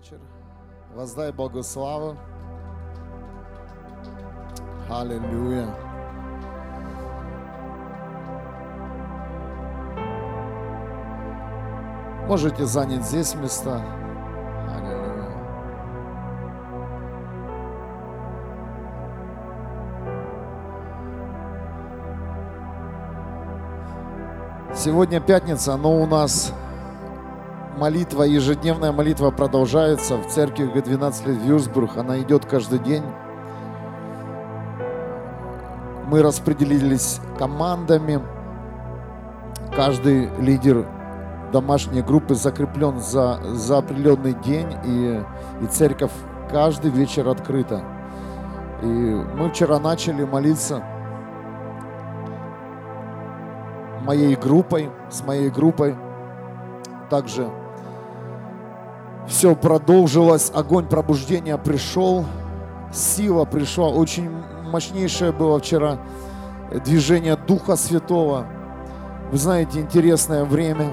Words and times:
вечер. 0.00 0.18
Воздай 0.94 1.32
Богу 1.32 1.62
славу. 1.62 2.16
Аллилуйя. 4.88 5.68
Можете 12.26 12.64
занять 12.64 13.04
здесь 13.04 13.34
места. 13.34 13.82
Сегодня 24.72 25.20
пятница, 25.20 25.76
но 25.76 26.00
у 26.00 26.06
нас 26.06 26.54
молитва, 27.76 28.24
ежедневная 28.24 28.92
молитва 28.92 29.30
продолжается 29.30 30.16
в 30.16 30.26
церкви 30.28 30.70
Г12 30.72 31.28
лет 31.28 31.42
Вюрсбург. 31.42 31.96
Она 31.96 32.20
идет 32.20 32.44
каждый 32.44 32.78
день. 32.78 33.04
Мы 36.06 36.22
распределились 36.22 37.20
командами. 37.38 38.20
Каждый 39.74 40.28
лидер 40.40 40.86
домашней 41.52 42.02
группы 42.02 42.34
закреплен 42.34 42.98
за, 42.98 43.40
за 43.54 43.78
определенный 43.78 44.34
день, 44.34 44.76
и, 44.84 45.22
и 45.62 45.66
церковь 45.66 46.12
каждый 46.50 46.90
вечер 46.90 47.28
открыта. 47.28 47.82
И 48.82 48.86
мы 48.86 49.50
вчера 49.50 49.78
начали 49.78 50.24
молиться 50.24 50.82
моей 54.00 54.34
группой, 54.34 54.90
с 55.10 55.22
моей 55.22 55.50
группой. 55.50 55.96
Также 57.08 57.50
все 59.30 59.54
продолжилось, 59.54 60.50
огонь 60.52 60.86
пробуждения 60.86 61.56
пришел, 61.56 62.26
сила 62.92 63.44
пришла, 63.44 63.88
очень 63.88 64.28
мощнейшее 64.70 65.30
было 65.32 65.60
вчера 65.60 65.98
движение 66.84 67.36
Духа 67.36 67.76
Святого. 67.76 68.46
Вы 69.30 69.38
знаете, 69.38 69.80
интересное 69.80 70.44
время. 70.44 70.92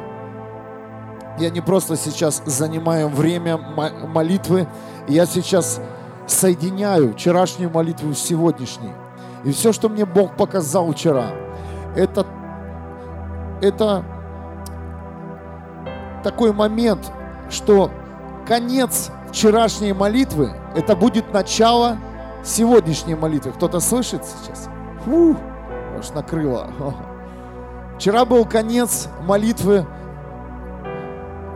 Я 1.39 1.49
не 1.49 1.61
просто 1.61 1.97
сейчас 1.97 2.43
занимаю 2.45 3.09
время 3.09 3.57
молитвы, 3.57 4.67
я 5.07 5.25
сейчас 5.25 5.81
соединяю 6.27 7.13
вчерашнюю 7.13 7.71
молитву 7.71 8.13
с 8.13 8.19
сегодняшней. 8.19 8.91
И 9.43 9.51
все, 9.51 9.73
что 9.73 9.89
мне 9.89 10.05
Бог 10.05 10.35
показал 10.35 10.91
вчера, 10.91 11.31
это, 11.95 12.25
это 13.61 14.03
такой 16.23 16.53
момент, 16.53 17.11
что 17.49 17.91
конец 18.47 19.11
вчерашней 19.29 19.93
молитвы, 19.93 20.53
это 20.75 20.95
будет 20.95 21.33
начало 21.33 21.97
сегодняшней 22.43 23.15
молитвы. 23.15 23.51
Кто-то 23.51 23.79
слышит 23.79 24.23
сейчас? 24.23 24.69
Фу, 25.03 25.35
аж 25.97 26.09
накрыло. 26.11 26.69
Вчера 27.97 28.25
был 28.25 28.45
конец 28.45 29.09
молитвы 29.21 29.85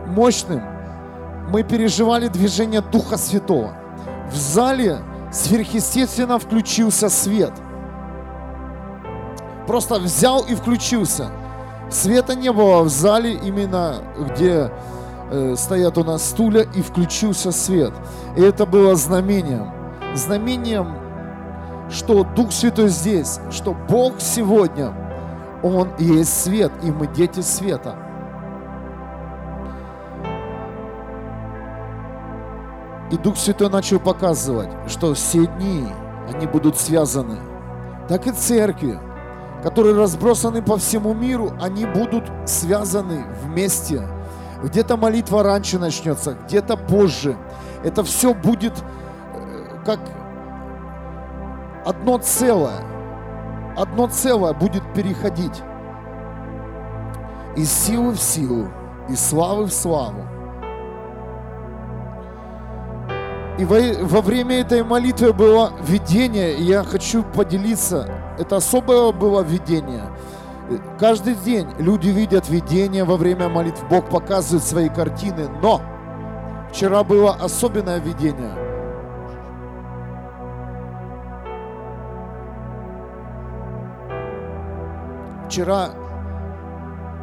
мощным. 0.06 0.62
Мы 1.48 1.62
переживали 1.62 2.28
движение 2.28 2.82
Духа 2.82 3.16
Святого. 3.16 3.74
В 4.30 4.36
зале 4.36 4.98
сверхъестественно 5.32 6.38
включился 6.38 7.08
свет. 7.08 7.52
Просто 9.66 9.98
взял 9.98 10.42
и 10.42 10.54
включился. 10.54 11.30
Света 11.90 12.34
не 12.34 12.52
было 12.52 12.82
в 12.82 12.88
зале, 12.88 13.34
именно 13.34 14.02
где 14.18 14.70
Э, 15.30 15.54
стоят 15.56 15.96
у 15.98 16.04
нас 16.04 16.28
стулья, 16.28 16.62
и 16.74 16.82
включился 16.82 17.52
свет. 17.52 17.92
И 18.36 18.42
это 18.42 18.66
было 18.66 18.96
знамением. 18.96 19.70
Знамением, 20.14 20.94
что 21.90 22.24
Дух 22.24 22.52
Святой 22.52 22.88
здесь, 22.88 23.40
что 23.50 23.74
Бог 23.88 24.20
сегодня, 24.20 24.92
Он 25.62 25.88
есть 25.98 26.42
свет, 26.42 26.72
и 26.82 26.90
мы 26.90 27.06
дети 27.06 27.40
света. 27.40 27.96
И 33.10 33.16
Дух 33.16 33.36
Святой 33.36 33.70
начал 33.70 34.00
показывать, 34.00 34.70
что 34.86 35.14
все 35.14 35.46
дни, 35.46 35.86
они 36.32 36.46
будут 36.46 36.78
связаны. 36.78 37.38
Так 38.08 38.26
и 38.26 38.32
церкви, 38.32 38.98
которые 39.62 39.96
разбросаны 39.96 40.60
по 40.60 40.76
всему 40.76 41.14
миру, 41.14 41.52
они 41.60 41.86
будут 41.86 42.24
связаны 42.44 43.24
вместе– 43.44 44.06
где-то 44.62 44.96
молитва 44.96 45.42
раньше 45.42 45.78
начнется, 45.78 46.36
где-то 46.46 46.76
позже. 46.76 47.36
Это 47.82 48.04
все 48.04 48.32
будет 48.32 48.72
э, 49.34 49.82
как 49.84 50.00
одно 51.84 52.18
целое. 52.18 52.80
Одно 53.76 54.06
целое 54.06 54.52
будет 54.52 54.82
переходить 54.94 55.62
из 57.56 57.72
силы 57.72 58.12
в 58.12 58.20
силу, 58.20 58.68
из 59.08 59.20
славы 59.20 59.64
в 59.64 59.72
славу. 59.72 60.26
И 63.58 63.64
во, 63.64 63.78
во 64.06 64.20
время 64.20 64.60
этой 64.60 64.82
молитвы 64.82 65.32
было 65.32 65.72
видение, 65.82 66.54
и 66.54 66.62
я 66.62 66.84
хочу 66.84 67.22
поделиться. 67.22 68.08
Это 68.38 68.56
особое 68.56 69.12
было 69.12 69.42
видение– 69.42 70.04
Каждый 70.98 71.34
день 71.34 71.68
люди 71.78 72.08
видят 72.08 72.48
видение 72.48 73.04
во 73.04 73.16
время 73.16 73.48
молитв. 73.48 73.84
Бог 73.88 74.08
показывает 74.08 74.64
свои 74.64 74.88
картины. 74.88 75.48
Но 75.60 75.80
вчера 76.70 77.02
было 77.02 77.34
особенное 77.34 77.98
видение. 77.98 78.52
Вчера 85.46 85.90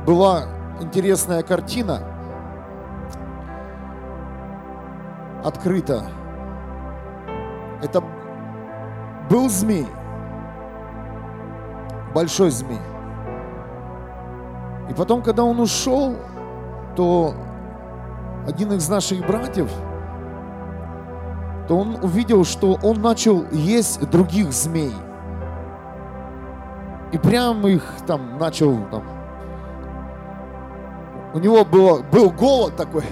была 0.05 0.43
интересная 0.81 1.41
картина. 1.41 2.01
Открыта. 5.43 6.03
Это 7.81 8.03
был 9.29 9.49
змей. 9.49 9.87
Большой 12.13 12.51
змей. 12.51 12.79
И 14.89 14.93
потом, 14.93 15.21
когда 15.21 15.43
он 15.43 15.59
ушел, 15.59 16.15
то 16.95 17.33
один 18.47 18.73
из 18.73 18.89
наших 18.89 19.25
братьев, 19.25 19.69
то 21.67 21.77
он 21.77 21.99
увидел, 22.01 22.43
что 22.43 22.79
он 22.81 23.01
начал 23.01 23.45
есть 23.51 24.09
других 24.09 24.51
змей. 24.51 24.93
И 27.11 27.17
прямо 27.17 27.69
их 27.69 27.83
там 28.07 28.39
начал 28.39 28.77
там. 28.91 29.03
У 31.33 31.39
него 31.39 31.63
было, 31.63 32.01
был 32.01 32.31
голод 32.31 32.75
такой, 32.75 33.03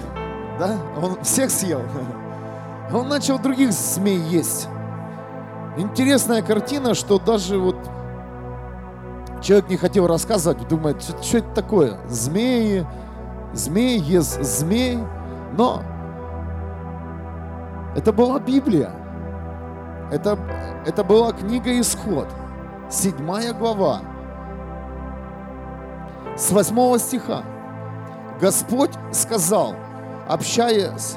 да? 0.58 0.76
Он 1.00 1.22
всех 1.22 1.50
съел. 1.50 1.82
Он 2.92 3.08
начал 3.08 3.38
других 3.38 3.72
змей 3.72 4.18
есть. 4.18 4.68
Интересная 5.76 6.42
картина, 6.42 6.94
что 6.94 7.20
даже 7.20 7.58
вот 7.58 7.76
Человек 9.40 9.68
не 9.68 9.76
хотел 9.76 10.06
рассказывать, 10.06 10.66
думает, 10.68 11.02
что, 11.02 11.22
что 11.22 11.38
это 11.38 11.54
такое? 11.54 11.98
Змеи, 12.08 12.86
змеи 13.52 13.98
ест 13.98 14.42
змей. 14.42 14.98
Но 15.56 15.82
это 17.94 18.12
была 18.12 18.38
Библия. 18.38 18.90
Это, 20.10 20.38
это 20.86 21.04
была 21.04 21.32
книга 21.32 21.78
Исход, 21.80 22.26
седьмая 22.88 23.52
глава, 23.52 24.00
с 26.36 26.50
восьмого 26.50 26.98
стиха. 26.98 27.42
Господь 28.40 28.92
сказал, 29.12 29.74
общаясь, 30.28 31.16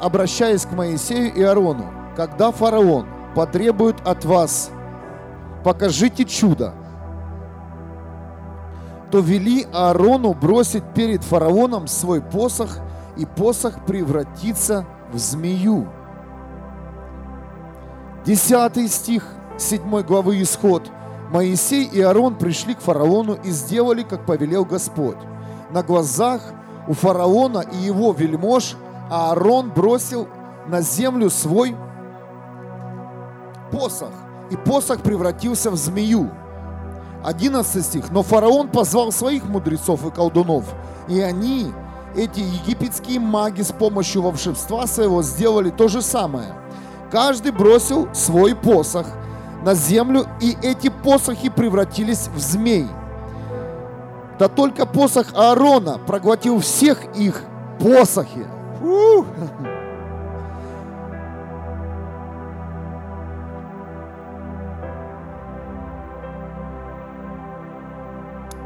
обращаясь 0.00 0.66
к 0.66 0.72
Моисею 0.72 1.32
и 1.32 1.42
Аарону, 1.42 1.86
когда 2.16 2.50
фараон 2.50 3.06
потребует 3.34 3.96
от 4.06 4.24
вас, 4.24 4.70
покажите 5.62 6.24
чудо, 6.24 6.74
то 9.14 9.20
вели 9.20 9.64
Аарону 9.72 10.34
бросить 10.34 10.82
перед 10.92 11.22
фараоном 11.22 11.86
свой 11.86 12.20
посох, 12.20 12.78
и 13.16 13.24
посох 13.24 13.84
превратится 13.86 14.86
в 15.12 15.18
змею. 15.18 15.86
Десятый 18.26 18.88
стих 18.88 19.24
седьмой 19.56 20.02
главы 20.02 20.42
Исход. 20.42 20.90
Моисей 21.30 21.84
и 21.84 22.00
Аарон 22.00 22.34
пришли 22.34 22.74
к 22.74 22.80
фараону 22.80 23.34
и 23.34 23.50
сделали, 23.50 24.02
как 24.02 24.26
повелел 24.26 24.64
Господь. 24.64 25.18
На 25.70 25.84
глазах 25.84 26.40
у 26.88 26.92
фараона 26.92 27.60
и 27.60 27.76
его 27.76 28.10
вельмож 28.10 28.74
Аарон 29.12 29.70
бросил 29.70 30.26
на 30.66 30.80
землю 30.80 31.30
свой 31.30 31.76
посох, 33.70 34.10
и 34.50 34.56
посох 34.56 35.02
превратился 35.02 35.70
в 35.70 35.76
змею. 35.76 36.32
11 37.24 37.84
стих. 37.84 38.10
Но 38.10 38.22
фараон 38.22 38.68
позвал 38.68 39.12
своих 39.12 39.44
мудрецов 39.44 40.06
и 40.06 40.10
колдунов, 40.10 40.64
и 41.08 41.20
они 41.20 41.72
эти 42.16 42.40
египетские 42.40 43.18
маги 43.18 43.62
с 43.62 43.72
помощью 43.72 44.22
волшебства 44.22 44.86
своего 44.86 45.22
сделали 45.22 45.70
то 45.70 45.88
же 45.88 46.02
самое. 46.02 46.54
Каждый 47.10 47.52
бросил 47.52 48.08
свой 48.12 48.54
посох 48.54 49.06
на 49.64 49.74
землю, 49.74 50.26
и 50.40 50.56
эти 50.62 50.88
посохи 50.88 51.48
превратились 51.48 52.28
в 52.34 52.38
змей. 52.38 52.86
Да 54.38 54.48
только 54.48 54.84
посох 54.84 55.28
Аарона 55.34 55.98
проглотил 55.98 56.60
всех 56.60 57.04
их 57.16 57.42
посохи. 57.78 58.46
Фу! 58.80 59.26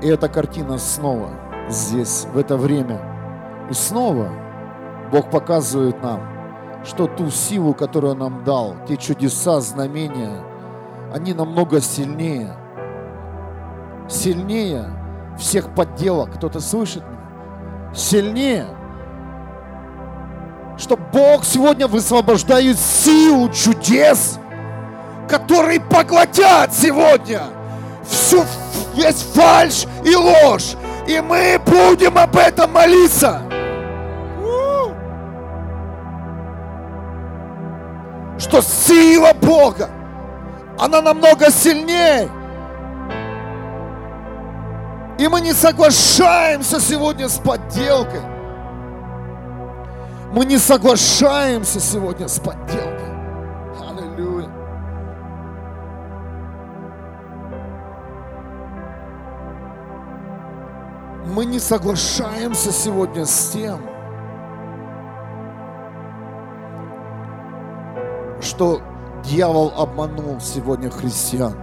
И 0.00 0.08
эта 0.08 0.28
картина 0.28 0.78
снова 0.78 1.30
здесь, 1.68 2.26
в 2.32 2.38
это 2.38 2.56
время. 2.56 3.00
И 3.70 3.74
снова 3.74 4.30
Бог 5.10 5.30
показывает 5.30 6.02
нам, 6.02 6.20
что 6.84 7.06
ту 7.06 7.30
силу, 7.30 7.74
которую 7.74 8.12
Он 8.12 8.18
нам 8.18 8.44
дал, 8.44 8.76
те 8.86 8.96
чудеса, 8.96 9.60
знамения, 9.60 10.42
они 11.12 11.34
намного 11.34 11.80
сильнее. 11.80 12.54
Сильнее 14.08 14.86
всех 15.38 15.74
подделок. 15.74 16.34
Кто-то 16.34 16.60
слышит 16.60 17.02
меня? 17.02 17.94
Сильнее. 17.94 18.66
Что 20.76 20.96
Бог 20.96 21.44
сегодня 21.44 21.88
высвобождает 21.88 22.78
силу 22.78 23.48
чудес, 23.48 24.38
которые 25.28 25.80
поглотят 25.80 26.72
сегодня 26.72 27.42
всю 28.06 28.44
весь 28.98 29.22
фальш 29.22 29.86
и 30.04 30.14
ложь. 30.14 30.74
И 31.06 31.20
мы 31.20 31.58
будем 31.64 32.18
об 32.18 32.36
этом 32.36 32.72
молиться. 32.72 33.42
Что 38.38 38.60
сила 38.60 39.32
Бога, 39.32 39.88
она 40.78 41.00
намного 41.00 41.50
сильнее. 41.50 42.28
И 45.18 45.26
мы 45.26 45.40
не 45.40 45.52
соглашаемся 45.52 46.80
сегодня 46.80 47.28
с 47.28 47.38
подделкой. 47.38 48.20
Мы 50.32 50.44
не 50.44 50.58
соглашаемся 50.58 51.80
сегодня 51.80 52.28
с 52.28 52.38
подделкой. 52.38 52.87
Мы 61.28 61.44
не 61.44 61.58
соглашаемся 61.58 62.72
сегодня 62.72 63.26
с 63.26 63.50
тем, 63.50 63.80
что 68.40 68.80
дьявол 69.24 69.72
обманул 69.76 70.40
сегодня 70.40 70.90
христиан, 70.90 71.54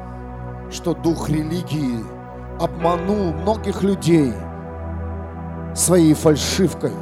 что 0.70 0.94
дух 0.94 1.30
религии 1.30 2.00
обманул 2.60 3.34
многих 3.34 3.82
людей 3.82 4.34
своей 5.74 6.14
фальшивкой. 6.14 6.94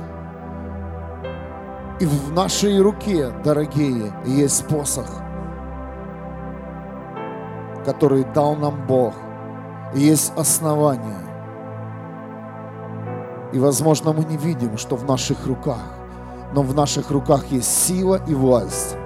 И 1.99 2.05
в 2.05 2.31
нашей 2.31 2.79
руке, 2.79 3.29
дорогие, 3.43 4.13
есть 4.25 4.67
посох, 4.67 5.07
который 7.85 8.23
дал 8.33 8.55
нам 8.55 8.87
Бог. 8.87 9.13
И 9.93 9.99
есть 9.99 10.33
основания– 10.37 11.19
и, 13.53 13.59
возможно, 13.59 14.13
мы 14.13 14.25
не 14.25 14.35
видим, 14.35 14.77
что 14.77 14.95
в 14.95 15.05
наших 15.05 15.45
руках, 15.45 15.77
но 16.53 16.63
в 16.63 16.73
наших 16.73 17.11
руках 17.11 17.45
есть 17.51 17.85
сила 17.85 18.19
и 18.27 18.33
власть 18.33 18.97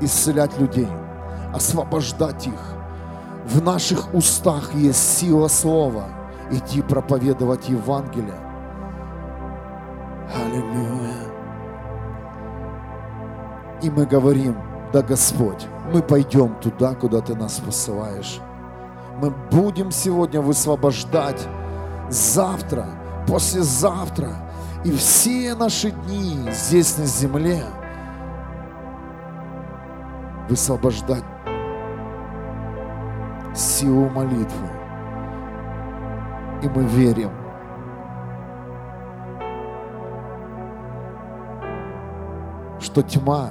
исцелять 0.00 0.56
людей, 0.60 0.88
освобождать 1.52 2.46
их. 2.46 2.76
В 3.46 3.60
наших 3.62 4.14
устах 4.14 4.74
есть 4.74 5.18
сила 5.18 5.48
слова, 5.48 6.04
идти 6.52 6.82
проповедовать 6.82 7.68
Евангелие. 7.68 8.38
Аллилуйя. 10.34 11.26
И 13.82 13.90
мы 13.90 14.06
говорим, 14.06 14.56
да, 14.92 15.02
Господь, 15.02 15.66
мы 15.92 16.00
пойдем 16.00 16.54
туда, 16.60 16.94
куда 16.94 17.20
Ты 17.20 17.34
нас 17.34 17.58
посылаешь. 17.58 18.38
Мы 19.20 19.30
будем 19.50 19.90
сегодня 19.90 20.40
высвобождать 20.40 21.48
завтра– 22.08 22.86
послезавтра 23.26 24.30
и 24.84 24.92
все 24.92 25.54
наши 25.54 25.90
дни 25.90 26.48
здесь 26.50 26.96
на 26.98 27.04
земле 27.04 27.64
высвобождать 30.48 31.24
силу 33.54 34.08
молитвы. 34.10 34.68
И 36.62 36.68
мы 36.68 36.84
верим, 36.84 37.30
что 42.80 43.02
тьма 43.02 43.50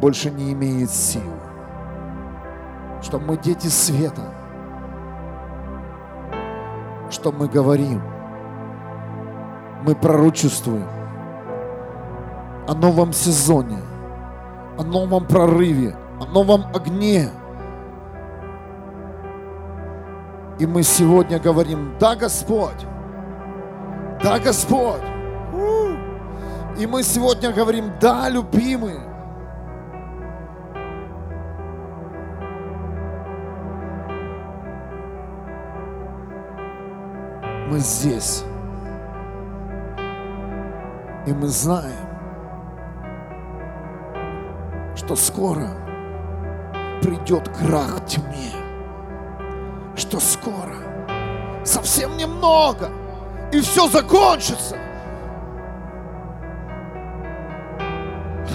больше 0.00 0.30
не 0.30 0.52
имеет 0.52 0.90
сил, 0.90 1.22
что 3.02 3.18
мы 3.18 3.36
дети 3.36 3.66
света– 3.66 4.32
что 7.10 7.32
мы 7.32 7.48
говорим. 7.48 8.02
Мы 9.84 9.94
пророчествуем 9.94 10.88
о 12.66 12.74
новом 12.74 13.12
сезоне, 13.12 13.78
о 14.78 14.82
новом 14.82 15.26
прорыве, 15.26 15.96
о 16.20 16.26
новом 16.26 16.64
огне. 16.74 17.30
И 20.58 20.66
мы 20.66 20.82
сегодня 20.82 21.38
говорим, 21.38 21.94
да, 22.00 22.16
Господь, 22.16 22.86
да, 24.22 24.38
Господь. 24.38 25.02
И 26.78 26.86
мы 26.86 27.02
сегодня 27.02 27.52
говорим, 27.52 27.92
да, 28.00 28.28
любимый, 28.28 28.98
мы 37.68 37.78
здесь. 37.78 38.44
И 41.26 41.32
мы 41.32 41.48
знаем, 41.48 42.06
что 44.94 45.16
скоро 45.16 45.68
придет 47.02 47.48
крах 47.48 48.04
тьме. 48.06 48.52
Что 49.96 50.20
скоро, 50.20 50.76
совсем 51.64 52.16
немного, 52.16 52.90
и 53.50 53.60
все 53.60 53.88
закончится. 53.88 54.76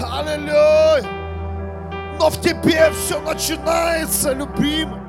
Аллилуйя! 0.02 1.22
Но 2.18 2.30
в 2.30 2.40
тебе 2.40 2.90
все 2.92 3.20
начинается, 3.20 4.32
любимый. 4.32 5.00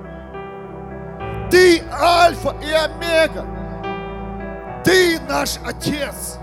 Ты 1.51 1.84
альфа 1.92 2.56
и 2.62 2.72
омега. 2.72 3.52
Ты 4.84 5.20
наш 5.30 5.58
Отец. 5.66 6.38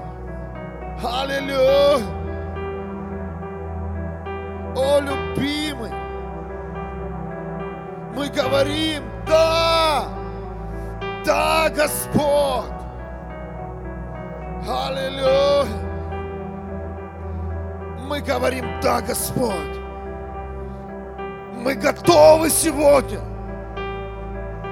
Аллилуйя. 1.02 2.04
О, 4.76 5.00
любимый, 5.00 5.90
мы 8.14 8.28
говорим, 8.28 9.02
да, 9.26 10.04
да, 11.24 11.68
Господь. 11.70 12.70
Аллилуйя. 14.66 15.66
Мы 18.06 18.20
говорим, 18.20 18.64
да, 18.80 19.00
Господь. 19.00 19.78
Мы 21.56 21.74
готовы 21.74 22.48
сегодня. 22.48 23.20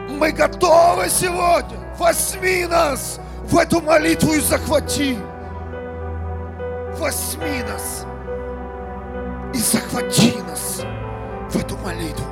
Мы 0.08 0.32
готовы 0.32 1.08
сегодня. 1.08 1.78
Возьми 1.98 2.64
нас 2.66 3.20
в 3.50 3.56
эту 3.56 3.80
молитву 3.80 4.34
и 4.34 4.40
захвати. 4.40 5.18
Возьми 6.98 7.62
нас 7.62 8.04
и 9.54 9.58
захвати 9.58 10.36
нас 10.46 10.82
в 11.50 11.56
эту 11.56 11.76
молитву, 11.78 12.26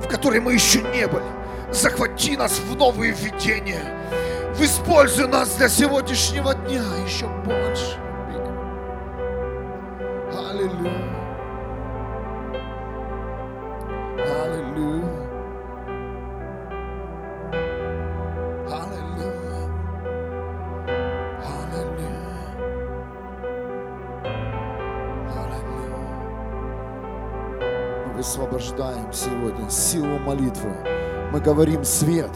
в 0.00 0.08
которой 0.08 0.40
мы 0.40 0.54
еще 0.54 0.80
не 0.80 1.06
были. 1.06 1.24
Захвати 1.72 2.36
нас 2.36 2.58
в 2.58 2.76
новые 2.76 3.12
видения. 3.12 3.82
Используй 4.58 5.28
нас 5.28 5.56
для 5.56 5.68
сегодняшнего 5.68 6.54
дня 6.54 6.82
еще 7.04 7.26
больше. 7.44 7.98
Аллилуйя. 10.32 11.23
Высвобождаем 28.74 29.12
сегодня 29.12 29.70
силу 29.70 30.18
молитвы. 30.18 30.72
Мы 31.32 31.40
говорим 31.40 31.84
свет. 31.84 32.30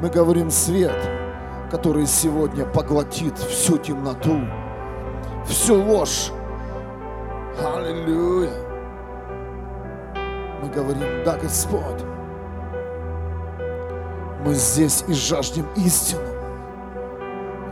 Мы 0.00 0.08
говорим 0.08 0.50
свет, 0.50 0.96
который 1.70 2.06
сегодня 2.06 2.64
поглотит 2.64 3.38
всю 3.38 3.78
темноту, 3.78 4.40
всю 5.46 5.80
ложь. 5.80 6.32
Аллилуйя. 7.64 8.52
Мы 10.60 10.68
говорим, 10.68 11.24
да, 11.24 11.36
Господь, 11.36 12.02
мы 14.44 14.54
здесь 14.54 15.04
и 15.06 15.12
жаждем 15.12 15.66
истину. 15.76 16.22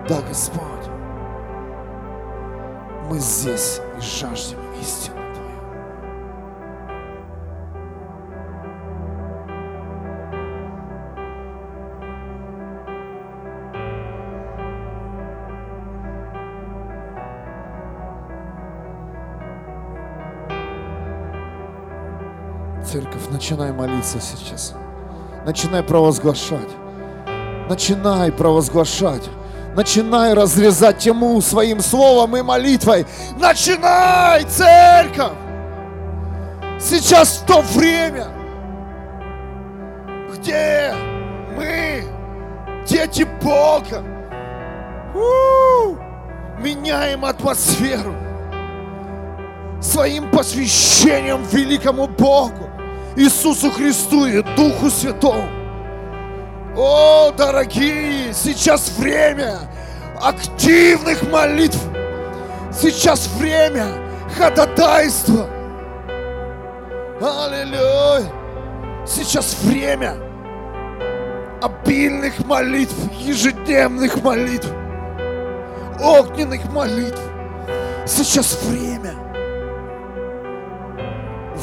Да, 0.09 0.21
Господь, 0.29 0.65
мы 3.09 3.19
здесь 3.19 3.81
и 3.97 4.01
жаждем 4.01 4.59
истину. 4.81 5.20
Церковь, 22.91 23.29
начинай 23.31 23.71
молиться 23.71 24.19
сейчас. 24.21 24.75
Начинай 25.47 25.81
провозглашать. 25.81 26.69
Начинай 27.69 28.33
провозглашать. 28.33 29.23
Начинай 29.77 30.35
разрезать 30.35 30.99
тьму 30.99 31.41
своим 31.41 31.79
словом 31.83 32.37
и 32.37 32.43
молитвой. 32.43 33.07
Начинай, 33.39 34.43
церковь! 34.43 35.31
Сейчас 36.81 37.45
то 37.47 37.61
время, 37.61 38.27
где 40.35 40.93
мы, 41.57 42.03
дети 42.89 43.25
Бога, 43.41 44.03
у-у-у, 45.15 45.97
меняем 46.59 47.25
атмосферу 47.25 48.17
своим 49.81 50.29
посвящением 50.33 51.45
великому 51.45 52.09
Богу. 52.09 52.70
Иисусу 53.17 53.71
Христу 53.71 54.27
и 54.27 54.41
Духу 54.57 54.89
Святому. 54.89 55.49
О, 56.77 57.33
дорогие, 57.37 58.33
сейчас 58.33 58.91
время 58.97 59.59
активных 60.21 61.23
молитв. 61.31 61.79
Сейчас 62.73 63.29
время 63.39 63.87
ходатайства. 64.37 65.49
Аллилуйя. 67.21 68.31
Сейчас 69.07 69.57
время 69.65 70.15
обильных 71.61 72.39
молитв, 72.47 72.95
ежедневных 73.19 74.23
молитв, 74.23 74.69
огненных 76.01 76.65
молитв. 76.73 77.21
Сейчас 78.07 78.57
время– 78.63 79.15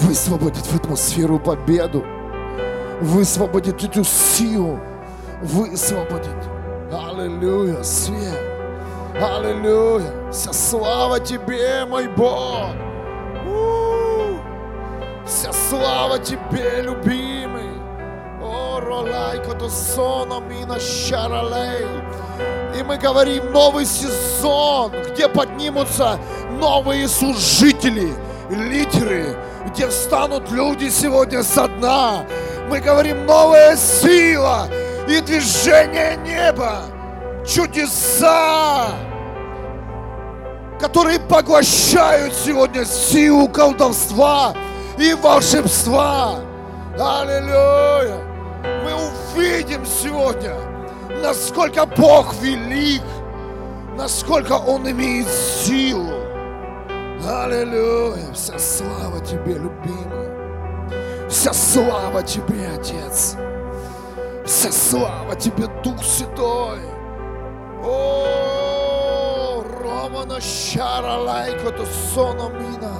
высвободит 0.01 0.65
в 0.65 0.75
атмосферу 0.75 1.39
победу, 1.39 2.03
высвободит 3.01 3.83
эту 3.83 4.03
силу, 4.03 4.79
высвободит. 5.41 6.35
Аллилуйя, 6.91 7.83
свет. 7.83 8.39
Аллилуйя. 9.19 10.31
Вся 10.31 10.53
слава 10.53 11.19
Тебе, 11.19 11.85
мой 11.85 12.07
Бог. 12.07 12.69
У-у-у. 13.45 14.39
Вся 15.25 15.51
слава 15.51 16.19
Тебе, 16.19 16.81
любимый. 16.81 17.71
О, 18.41 18.79
ролай, 18.79 19.41
сона 19.69 20.39
мина 20.39 20.79
шаралей. 20.79 21.85
И 22.79 22.83
мы 22.83 22.97
говорим 22.97 23.51
новый 23.51 23.85
сезон, 23.85 24.91
где 25.11 25.27
поднимутся 25.27 26.19
новые 26.51 27.07
служители, 27.07 28.13
лидеры, 28.51 29.35
где 29.67 29.87
встанут 29.87 30.49
люди 30.51 30.89
сегодня 30.89 31.43
со 31.43 31.67
дна. 31.67 32.25
Мы 32.69 32.79
говорим 32.79 33.25
новая 33.25 33.75
сила 33.75 34.67
и 35.07 35.21
движение 35.21 36.17
неба, 36.17 36.83
чудеса, 37.45 38.87
которые 40.79 41.19
поглощают 41.19 42.33
сегодня 42.33 42.85
силу 42.85 43.47
колдовства 43.47 44.53
и 44.97 45.13
волшебства. 45.13 46.39
Аллилуйя! 46.99 48.17
Мы 48.83 48.93
увидим 49.35 49.85
сегодня, 49.85 50.55
насколько 51.21 51.85
Бог 51.85 52.33
велик, 52.41 53.03
насколько 53.97 54.53
Он 54.53 54.89
имеет 54.89 55.27
силу. 55.27 56.26
Аллилуйя! 57.25 58.31
Вся 58.33 58.59
слава 58.59 59.19
Тебе, 59.19 59.53
любимый. 59.53 61.29
Вся 61.29 61.51
слава 61.53 62.21
Тебе, 62.23 62.69
Отец. 62.75 63.35
Вся 64.45 64.71
слава 64.71 65.35
Тебе, 65.35 65.67
Дух 65.83 66.01
Святой. 66.03 66.79
О, 67.83 69.63
Романа 69.81 70.39
Шара 70.39 71.17
Лайко 71.17 71.71
то 71.71 71.85
Сономина. 71.85 72.93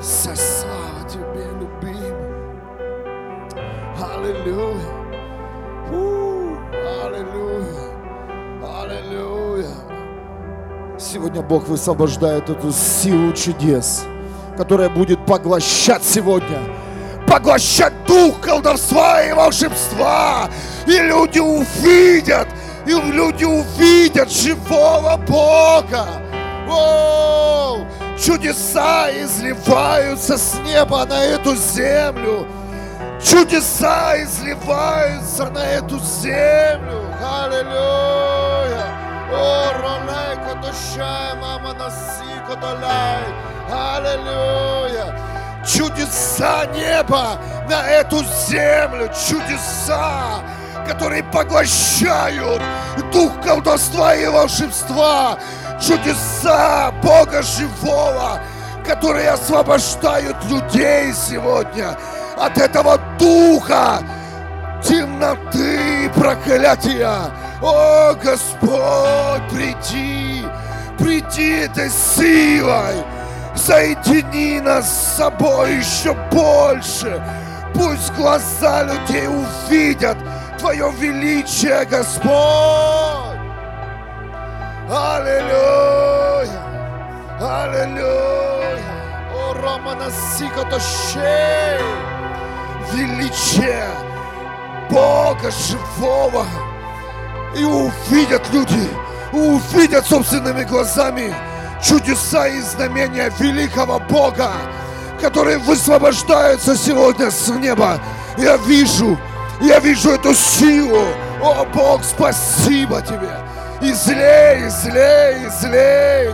Вся 0.00 0.34
слава 0.36 1.08
Тебе, 1.08 1.44
любимый. 1.58 2.14
Аллилуйя. 4.00 5.06
Аллилуйя. 7.02 7.90
Аллилуйя. 8.62 9.95
Сегодня 11.16 11.40
Бог 11.40 11.66
высвобождает 11.66 12.50
эту 12.50 12.70
силу 12.72 13.32
чудес, 13.32 14.04
которая 14.58 14.90
будет 14.90 15.24
поглощать 15.24 16.04
сегодня, 16.04 16.58
поглощать 17.26 17.94
дух 18.06 18.38
колдовства 18.42 19.22
и 19.22 19.32
волшебства. 19.32 20.50
И 20.86 20.90
люди 20.90 21.38
увидят, 21.38 22.46
и 22.84 22.90
люди 22.90 23.44
увидят 23.44 24.30
живого 24.30 25.16
Бога. 25.26 26.06
О, 26.68 27.78
чудеса 28.22 29.08
изливаются 29.10 30.36
с 30.36 30.56
неба 30.66 31.06
на 31.06 31.24
эту 31.24 31.56
землю. 31.56 32.46
Чудеса 33.24 34.22
изливаются 34.22 35.46
на 35.46 35.64
эту 35.64 35.98
землю. 35.98 37.06
Аллилуйя. 37.24 38.45
О, 39.32 39.72
ролей, 39.72 40.36
котошай, 40.46 41.34
мама 41.40 41.72
наси, 41.74 42.32
котолей. 42.46 43.24
Аллилуйя. 43.70 45.18
Чудеса 45.66 46.66
неба 46.66 47.38
на 47.68 47.88
эту 47.88 48.22
землю. 48.48 49.10
Чудеса, 49.28 50.40
которые 50.86 51.24
поглощают 51.24 52.62
дух 53.12 53.32
колдовства 53.44 54.14
и 54.14 54.26
волшебства. 54.26 55.36
Чудеса 55.80 56.92
Бога 57.02 57.42
живого, 57.42 58.38
которые 58.86 59.30
освобождают 59.30 60.36
людей 60.44 61.12
сегодня 61.12 61.98
от 62.38 62.58
этого 62.58 62.98
духа 63.18 63.98
темноты 64.82 66.04
и 66.04 66.08
проклятия. 66.10 67.30
О, 67.62 68.14
Господь, 68.14 69.48
приди, 69.50 70.44
приди 70.98 71.60
этой 71.60 71.88
силой, 71.88 73.02
соедини 73.54 74.60
нас 74.60 74.86
с 74.86 75.16
собой 75.16 75.76
еще 75.76 76.12
больше. 76.30 77.22
Пусть 77.72 78.12
глаза 78.12 78.82
людей 78.82 79.26
увидят 79.26 80.18
Твое 80.58 80.90
величие, 80.98 81.84
Господь. 81.86 82.32
Аллилуйя, 84.90 86.62
аллилуйя. 87.40 88.82
О, 89.34 89.54
Романа 89.54 90.10
Сикотошей, 90.10 91.80
величие 92.92 93.88
Бога 94.90 95.50
живого 95.50 96.46
и 97.56 97.64
увидят 97.64 98.42
люди, 98.52 98.88
увидят 99.32 100.06
собственными 100.06 100.64
глазами 100.64 101.34
чудеса 101.82 102.48
и 102.48 102.60
знамения 102.60 103.32
великого 103.38 103.98
Бога, 103.98 104.50
которые 105.20 105.58
высвобождаются 105.58 106.76
сегодня 106.76 107.30
с 107.30 107.48
неба. 107.48 107.98
Я 108.36 108.56
вижу, 108.58 109.18
я 109.60 109.78
вижу 109.78 110.10
эту 110.10 110.34
силу. 110.34 111.06
О, 111.42 111.64
Бог, 111.74 112.02
спасибо 112.04 113.00
тебе. 113.02 113.30
Излей, 113.80 114.68
излей, 114.68 115.48
излей. 115.48 116.30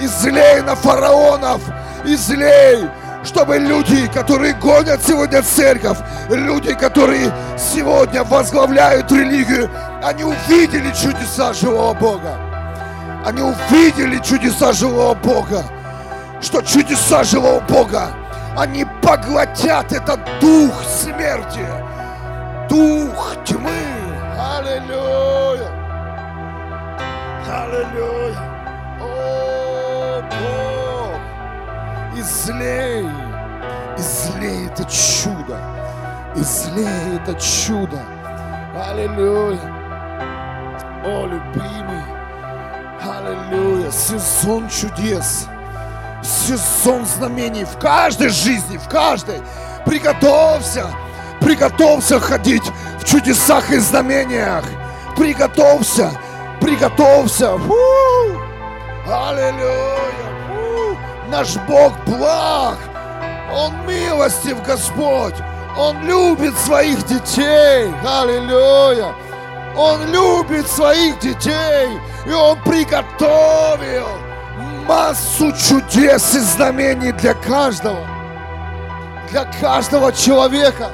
Излей 0.00 0.60
на 0.62 0.74
фараонов, 0.74 1.62
излей 2.04 2.88
чтобы 3.26 3.58
люди, 3.58 4.06
которые 4.08 4.54
гонят 4.54 5.02
сегодня 5.04 5.42
церковь, 5.42 5.98
люди, 6.30 6.72
которые 6.74 7.32
сегодня 7.58 8.22
возглавляют 8.24 9.10
религию, 9.10 9.68
они 10.02 10.24
увидели 10.24 10.90
чудеса 10.94 11.52
живого 11.52 11.92
Бога. 11.94 12.38
Они 13.24 13.42
увидели 13.42 14.18
чудеса 14.22 14.72
живого 14.72 15.14
Бога. 15.14 15.64
Что 16.40 16.62
чудеса 16.62 17.24
живого 17.24 17.60
Бога, 17.60 18.08
они 18.56 18.86
поглотят 19.02 19.92
этот 19.92 20.20
дух 20.40 20.72
смерти, 20.84 21.66
дух 22.68 23.36
тьмы. 23.44 23.70
Аллилуйя. 24.38 25.70
Аллилуйя. 27.48 28.55
Излей, 32.20 33.06
излей 33.98 34.66
это 34.66 34.84
чудо, 34.84 35.60
излей 36.34 37.16
это 37.16 37.34
чудо. 37.34 38.00
Аллилуйя. 38.74 39.60
О, 41.04 41.26
любимый, 41.26 42.02
аллилуйя, 43.00 43.90
сезон 43.90 44.68
чудес, 44.68 45.46
сезон 46.22 47.04
знамений 47.06 47.64
в 47.64 47.78
каждой 47.78 48.30
жизни, 48.30 48.76
в 48.76 48.88
каждой. 48.88 49.40
Приготовься, 49.84 50.86
приготовься 51.40 52.18
ходить 52.18 52.64
в 52.98 53.04
чудесах 53.04 53.70
и 53.70 53.78
знамениях. 53.78 54.64
Приготовься, 55.16 56.10
приготовься. 56.60 57.56
Фу! 57.56 58.40
Аллилуйя! 59.06 60.25
Наш 61.28 61.56
Бог 61.68 61.92
благ, 62.06 62.78
Он 63.52 63.72
милостив, 63.86 64.62
Господь. 64.62 65.34
Он 65.76 66.00
любит 66.06 66.56
своих 66.58 67.04
детей. 67.06 67.92
Аллилуйя! 68.06 69.14
Он 69.76 70.00
любит 70.06 70.66
своих 70.68 71.18
детей. 71.18 71.88
И 72.26 72.32
Он 72.32 72.58
приготовил 72.62 74.08
массу 74.86 75.52
чудес 75.52 76.34
и 76.34 76.38
знамений 76.38 77.12
для 77.12 77.34
каждого. 77.34 78.06
Для 79.30 79.44
каждого 79.60 80.12
человека. 80.12 80.90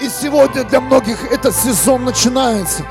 И 0.00 0.08
сегодня 0.08 0.62
для 0.62 0.80
многих 0.80 1.32
этот 1.32 1.56
сезон 1.56 2.04
начинается. 2.04 2.84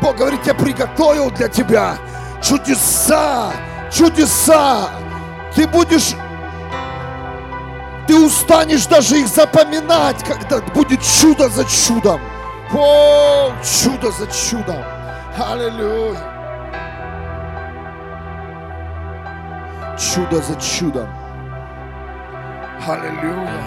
Бог 0.00 0.16
говорит, 0.16 0.40
я 0.46 0.54
приготовил 0.54 1.30
для 1.30 1.48
тебя 1.48 1.98
чудеса, 2.42 3.52
чудеса. 3.92 4.88
Ты 5.56 5.66
будешь, 5.66 6.14
ты 8.06 8.14
устанешь 8.14 8.86
даже 8.86 9.18
их 9.18 9.26
запоминать, 9.26 10.22
когда 10.22 10.60
будет 10.60 11.00
чудо 11.02 11.48
за 11.48 11.64
чудом. 11.64 12.20
О, 12.74 13.52
чудо 13.64 14.10
за 14.10 14.26
чудом. 14.26 14.84
Аллилуйя. 15.38 16.18
Чудо 19.98 20.42
за 20.42 20.60
чудом. 20.60 21.08
Аллилуйя. 22.86 23.64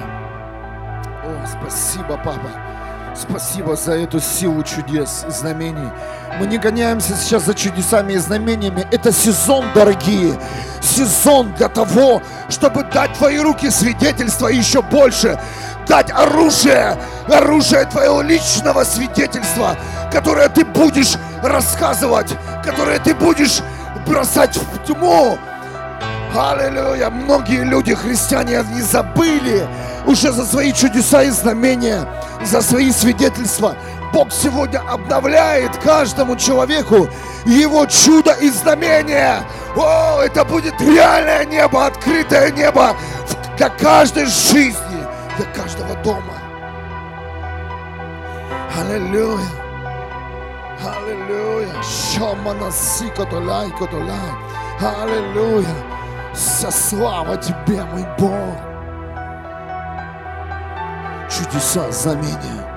О, 1.23 1.47
спасибо, 1.47 2.17
папа. 2.23 2.51
Спасибо 3.15 3.75
за 3.75 3.93
эту 3.93 4.19
силу 4.19 4.63
чудес 4.63 5.25
и 5.27 5.31
знамений. 5.31 5.89
Мы 6.39 6.47
не 6.47 6.57
гоняемся 6.57 7.15
сейчас 7.15 7.43
за 7.43 7.53
чудесами 7.53 8.13
и 8.13 8.17
знамениями. 8.17 8.87
Это 8.91 9.11
сезон, 9.11 9.65
дорогие. 9.73 10.39
Сезон 10.81 11.53
для 11.53 11.69
того, 11.69 12.21
чтобы 12.49 12.83
дать 12.83 13.13
твои 13.13 13.39
руки 13.39 13.69
свидетельство 13.69 14.47
еще 14.47 14.81
больше. 14.81 15.39
Дать 15.87 16.11
оружие, 16.11 16.97
оружие 17.27 17.85
твоего 17.85 18.21
личного 18.21 18.83
свидетельства, 18.83 19.75
которое 20.11 20.47
ты 20.49 20.63
будешь 20.63 21.15
рассказывать, 21.43 22.31
которое 22.63 22.99
ты 22.99 23.15
будешь 23.15 23.61
бросать 24.07 24.55
в 24.55 24.83
тьму. 24.85 25.37
Аллилуйя! 26.35 27.09
Многие 27.09 27.63
люди, 27.63 27.95
христиане, 27.95 28.59
они 28.59 28.81
забыли 28.83 29.67
уже 30.09 30.31
за 30.31 30.43
свои 30.43 30.73
чудеса 30.73 31.21
и 31.21 31.29
знамения, 31.29 32.05
за 32.43 32.61
свои 32.61 32.91
свидетельства. 32.91 33.75
Бог 34.11 34.31
сегодня 34.31 34.79
обновляет 34.79 35.77
каждому 35.77 36.35
человеку 36.35 37.07
его 37.45 37.85
чудо 37.85 38.31
и 38.41 38.49
знамение. 38.49 39.43
О, 39.77 40.21
это 40.21 40.43
будет 40.43 40.81
реальное 40.81 41.45
небо, 41.45 41.85
открытое 41.85 42.51
небо 42.51 42.95
для 43.57 43.69
каждой 43.69 44.25
жизни, 44.25 45.05
для 45.37 45.45
каждого 45.53 45.93
дома. 46.03 46.33
Аллилуйя. 48.79 49.45
Аллилуйя. 50.81 51.83
Шаманаси 51.83 53.09
котолай, 53.15 53.69
котолай. 53.77 54.31
Аллилуйя. 54.79 55.75
Вся 56.33 56.71
слава 56.71 57.37
Тебе, 57.37 57.83
мой 57.83 58.05
Бог. 58.17 58.68
Чудеса, 61.39 61.89
знамения 61.91 62.67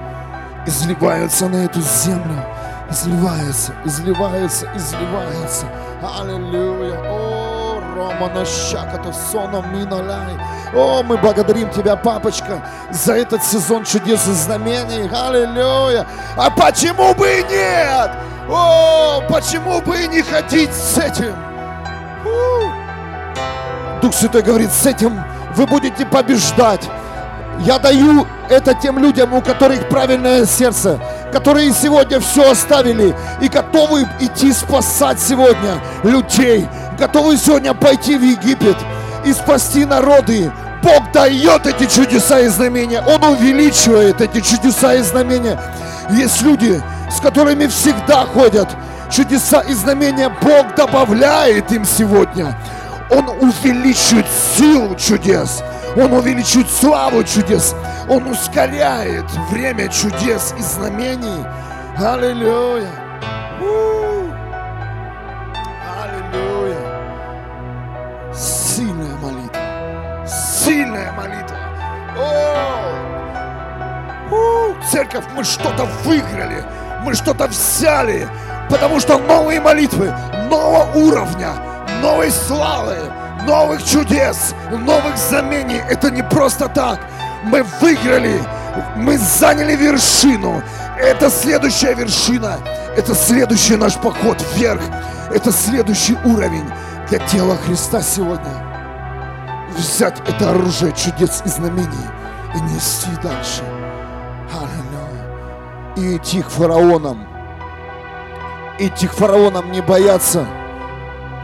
изливаются 0.66 1.48
на 1.48 1.64
эту 1.64 1.80
землю. 1.80 2.44
Изливаются, 2.88 3.72
изливаются, 3.84 4.68
изливаются. 4.76 5.66
Аллилуйя. 6.00 6.96
О, 7.10 7.80
Романа 7.96 8.44
Шаката 8.44 9.12
Соном 9.12 9.76
Минолай. 9.76 10.38
О, 10.74 11.02
мы 11.02 11.16
благодарим 11.16 11.70
Тебя, 11.70 11.96
папочка, 11.96 12.62
за 12.90 13.14
этот 13.14 13.42
сезон 13.42 13.84
чудес 13.84 14.28
и 14.28 14.32
знамений. 14.32 15.10
Аллилуйя. 15.12 16.06
А 16.36 16.48
почему 16.50 17.14
бы 17.14 17.28
и 17.28 17.42
нет? 17.42 18.10
О, 18.48 19.22
почему 19.28 19.80
бы 19.80 20.04
и 20.04 20.06
не 20.06 20.22
ходить 20.22 20.72
с 20.72 20.98
этим? 20.98 21.34
Дух 24.00 24.14
Святой 24.14 24.42
говорит, 24.42 24.70
с 24.70 24.86
этим 24.86 25.20
вы 25.56 25.66
будете 25.66 26.06
побеждать. 26.06 26.88
Я 27.60 27.78
даю 27.78 28.26
это 28.48 28.74
тем 28.74 28.98
людям, 28.98 29.32
у 29.34 29.40
которых 29.40 29.88
правильное 29.88 30.46
сердце, 30.46 30.98
которые 31.32 31.72
сегодня 31.72 32.18
все 32.20 32.50
оставили 32.50 33.14
и 33.40 33.48
готовы 33.48 34.06
идти 34.20 34.52
спасать 34.52 35.20
сегодня 35.20 35.80
людей, 36.02 36.66
готовы 36.98 37.36
сегодня 37.36 37.74
пойти 37.74 38.16
в 38.16 38.22
Египет 38.22 38.76
и 39.24 39.32
спасти 39.32 39.84
народы. 39.84 40.50
Бог 40.82 41.12
дает 41.12 41.66
эти 41.66 41.86
чудеса 41.86 42.40
и 42.40 42.48
знамения, 42.48 43.02
Он 43.02 43.22
увеличивает 43.22 44.20
эти 44.20 44.40
чудеса 44.40 44.94
и 44.94 45.02
знамения. 45.02 45.60
Есть 46.10 46.42
люди, 46.42 46.82
с 47.10 47.20
которыми 47.20 47.68
всегда 47.68 48.26
ходят 48.26 48.68
чудеса 49.10 49.60
и 49.60 49.74
знамения, 49.74 50.34
Бог 50.42 50.74
добавляет 50.74 51.70
им 51.70 51.84
сегодня. 51.84 52.58
Он 53.10 53.28
увеличивает 53.28 54.26
силу 54.56 54.96
чудес. 54.96 55.62
Он 55.96 56.12
увеличивает 56.12 56.70
славу 56.70 57.22
чудес. 57.22 57.74
Он 58.08 58.26
ускоряет 58.26 59.30
время 59.50 59.88
чудес 59.88 60.54
и 60.58 60.62
знамений. 60.62 61.44
Аллилуйя. 61.98 62.90
Аллилуйя. 66.02 66.78
Сильная 68.34 69.16
молитва. 69.16 70.26
Сильная 70.26 71.12
молитва. 71.12 71.56
О! 74.30 74.74
Церковь, 74.90 75.24
мы 75.36 75.44
что-то 75.44 75.84
выиграли. 76.04 76.64
Мы 77.04 77.14
что-то 77.14 77.46
взяли. 77.48 78.26
Потому 78.70 79.00
что 79.00 79.18
новые 79.18 79.60
молитвы, 79.60 80.14
нового 80.48 80.90
уровня, 80.94 81.50
новой 82.00 82.30
славы, 82.30 82.96
новых 83.46 83.84
чудес, 83.84 84.54
новых 84.70 85.16
знамений. 85.16 85.80
Это 85.88 86.10
не 86.10 86.22
просто 86.22 86.68
так. 86.68 87.00
Мы 87.44 87.64
выиграли, 87.80 88.40
мы 88.96 89.18
заняли 89.18 89.76
вершину. 89.76 90.62
Это 90.98 91.30
следующая 91.30 91.94
вершина. 91.94 92.58
Это 92.96 93.14
следующий 93.14 93.76
наш 93.76 93.94
поход 93.94 94.38
вверх. 94.54 94.82
Это 95.32 95.50
следующий 95.50 96.16
уровень 96.24 96.68
для 97.08 97.18
тела 97.20 97.56
Христа 97.56 98.02
сегодня. 98.02 98.52
Взять 99.76 100.20
это 100.28 100.50
оружие 100.50 100.92
чудес 100.92 101.42
и 101.44 101.48
знамений 101.48 102.06
и 102.54 102.60
нести 102.60 103.10
дальше. 103.22 103.62
Аллилуйя. 104.52 105.96
И 105.96 106.16
идти 106.16 106.42
к 106.42 106.48
фараонам. 106.48 107.26
Идти 108.78 109.06
к 109.06 109.12
фараонам 109.12 109.72
не 109.72 109.80
бояться. 109.80 110.46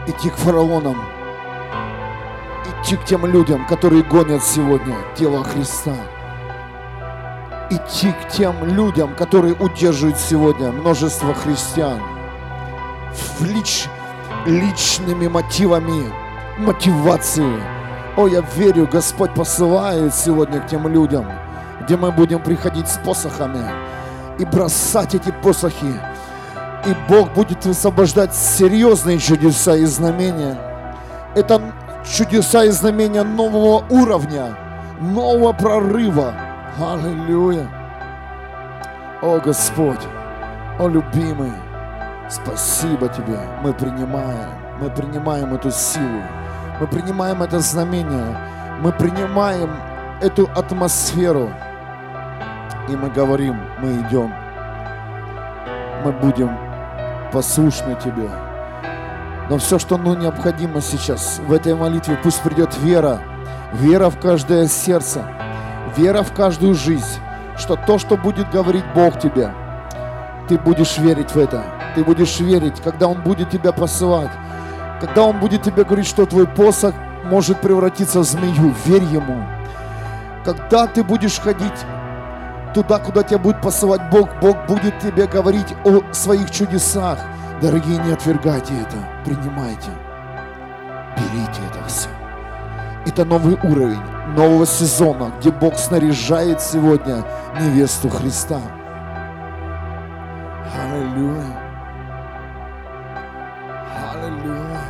Идти 0.07 0.29
к 0.29 0.35
фараонам 0.35 1.18
идти 2.81 2.95
к 2.95 3.05
тем 3.05 3.25
людям, 3.25 3.65
которые 3.65 4.03
гонят 4.03 4.43
сегодня 4.43 4.95
тело 5.15 5.43
Христа. 5.43 5.95
Идти 7.69 8.11
к 8.11 8.29
тем 8.29 8.63
людям, 8.65 9.15
которые 9.15 9.53
удерживают 9.53 10.17
сегодня 10.17 10.71
множество 10.71 11.33
христиан 11.33 11.99
в 13.13 13.43
лич, 13.43 13.87
личными 14.45 15.27
мотивами, 15.27 16.11
мотивацией. 16.57 17.61
О, 18.17 18.27
я 18.27 18.41
верю, 18.55 18.87
Господь 18.91 19.33
посылает 19.33 20.15
сегодня 20.15 20.59
к 20.61 20.67
тем 20.67 20.87
людям, 20.87 21.27
где 21.81 21.95
мы 21.95 22.11
будем 22.11 22.41
приходить 22.41 22.87
с 22.87 22.97
посохами 22.97 23.69
и 24.39 24.45
бросать 24.45 25.13
эти 25.13 25.31
посохи. 25.43 25.93
И 26.85 26.95
Бог 27.07 27.33
будет 27.33 27.65
высвобождать 27.65 28.33
серьезные 28.33 29.19
чудеса 29.19 29.75
и 29.75 29.85
знамения. 29.85 30.57
Это 31.35 31.61
чудеса 32.03 32.63
и 32.65 32.69
знамения 32.69 33.23
нового 33.23 33.83
уровня, 33.89 34.55
нового 34.99 35.53
прорыва. 35.53 36.33
Аллилуйя. 36.79 37.67
О 39.21 39.39
Господь, 39.39 40.07
о 40.79 40.87
любимый, 40.87 41.51
спасибо 42.29 43.09
Тебе. 43.09 43.39
Мы 43.61 43.73
принимаем, 43.73 44.49
мы 44.79 44.89
принимаем 44.89 45.53
эту 45.53 45.71
силу, 45.71 46.21
мы 46.79 46.87
принимаем 46.87 47.43
это 47.43 47.59
знамение, 47.59 48.37
мы 48.81 48.93
принимаем 48.93 49.69
эту 50.21 50.49
атмосферу. 50.55 51.49
И 52.87 52.95
мы 52.95 53.09
говорим, 53.09 53.59
мы 53.79 53.91
идем, 54.01 54.33
мы 56.05 56.13
будем 56.13 56.57
послушны 57.33 57.95
Тебе. 58.01 58.48
Но 59.49 59.57
все, 59.57 59.79
что 59.79 59.97
ну, 59.97 60.15
необходимо 60.15 60.79
сейчас 60.79 61.39
в 61.39 61.51
этой 61.51 61.73
молитве, 61.73 62.19
пусть 62.21 62.41
придет 62.41 62.77
вера, 62.77 63.21
вера 63.73 64.09
в 64.09 64.19
каждое 64.19 64.67
сердце, 64.67 65.25
вера 65.97 66.21
в 66.21 66.33
каждую 66.33 66.75
жизнь, 66.75 67.19
что 67.57 67.75
то, 67.75 67.97
что 67.97 68.15
будет 68.15 68.51
говорить 68.51 68.85
Бог 68.93 69.19
тебе, 69.19 69.51
ты 70.47 70.57
будешь 70.57 70.97
верить 70.97 71.31
в 71.31 71.37
это. 71.37 71.63
Ты 71.95 72.03
будешь 72.03 72.39
верить, 72.39 72.81
когда 72.83 73.07
Он 73.07 73.21
будет 73.21 73.49
тебя 73.49 73.71
посылать, 73.71 74.31
когда 74.99 75.23
Он 75.23 75.39
будет 75.39 75.63
тебе 75.63 75.83
говорить, 75.83 76.07
что 76.07 76.25
твой 76.25 76.47
посох 76.47 76.93
может 77.25 77.61
превратиться 77.61 78.19
в 78.19 78.23
змею, 78.23 78.73
верь 78.85 79.03
Ему. 79.03 79.43
Когда 80.45 80.87
ты 80.87 81.03
будешь 81.03 81.39
ходить 81.39 81.85
туда, 82.73 82.99
куда 82.99 83.23
тебя 83.23 83.39
будет 83.39 83.61
посылать 83.61 84.01
Бог, 84.11 84.29
Бог 84.41 84.57
будет 84.67 84.99
тебе 84.99 85.27
говорить 85.27 85.73
о 85.85 86.01
своих 86.13 86.51
чудесах. 86.51 87.19
Дорогие, 87.61 87.97
не 87.97 88.13
отвергайте 88.13 88.73
это, 88.81 88.95
принимайте, 89.25 89.89
берите 91.17 91.61
это 91.69 91.85
все. 91.87 92.07
Это 93.05 93.25
новый 93.25 93.55
уровень 93.55 94.01
нового 94.33 94.65
сезона, 94.65 95.33
где 95.39 95.51
Бог 95.51 95.75
снаряжает 95.75 96.61
сегодня 96.61 97.25
невесту 97.59 98.09
Христа. 98.09 98.61
Аллилуйя. 100.73 101.43
Аллилуйя. 104.13 104.81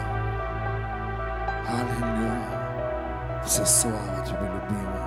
Аллилуйя. 1.68 3.42
Вся 3.46 3.66
слава 3.66 4.26
Тебе, 4.26 4.48
любимый. 4.48 5.02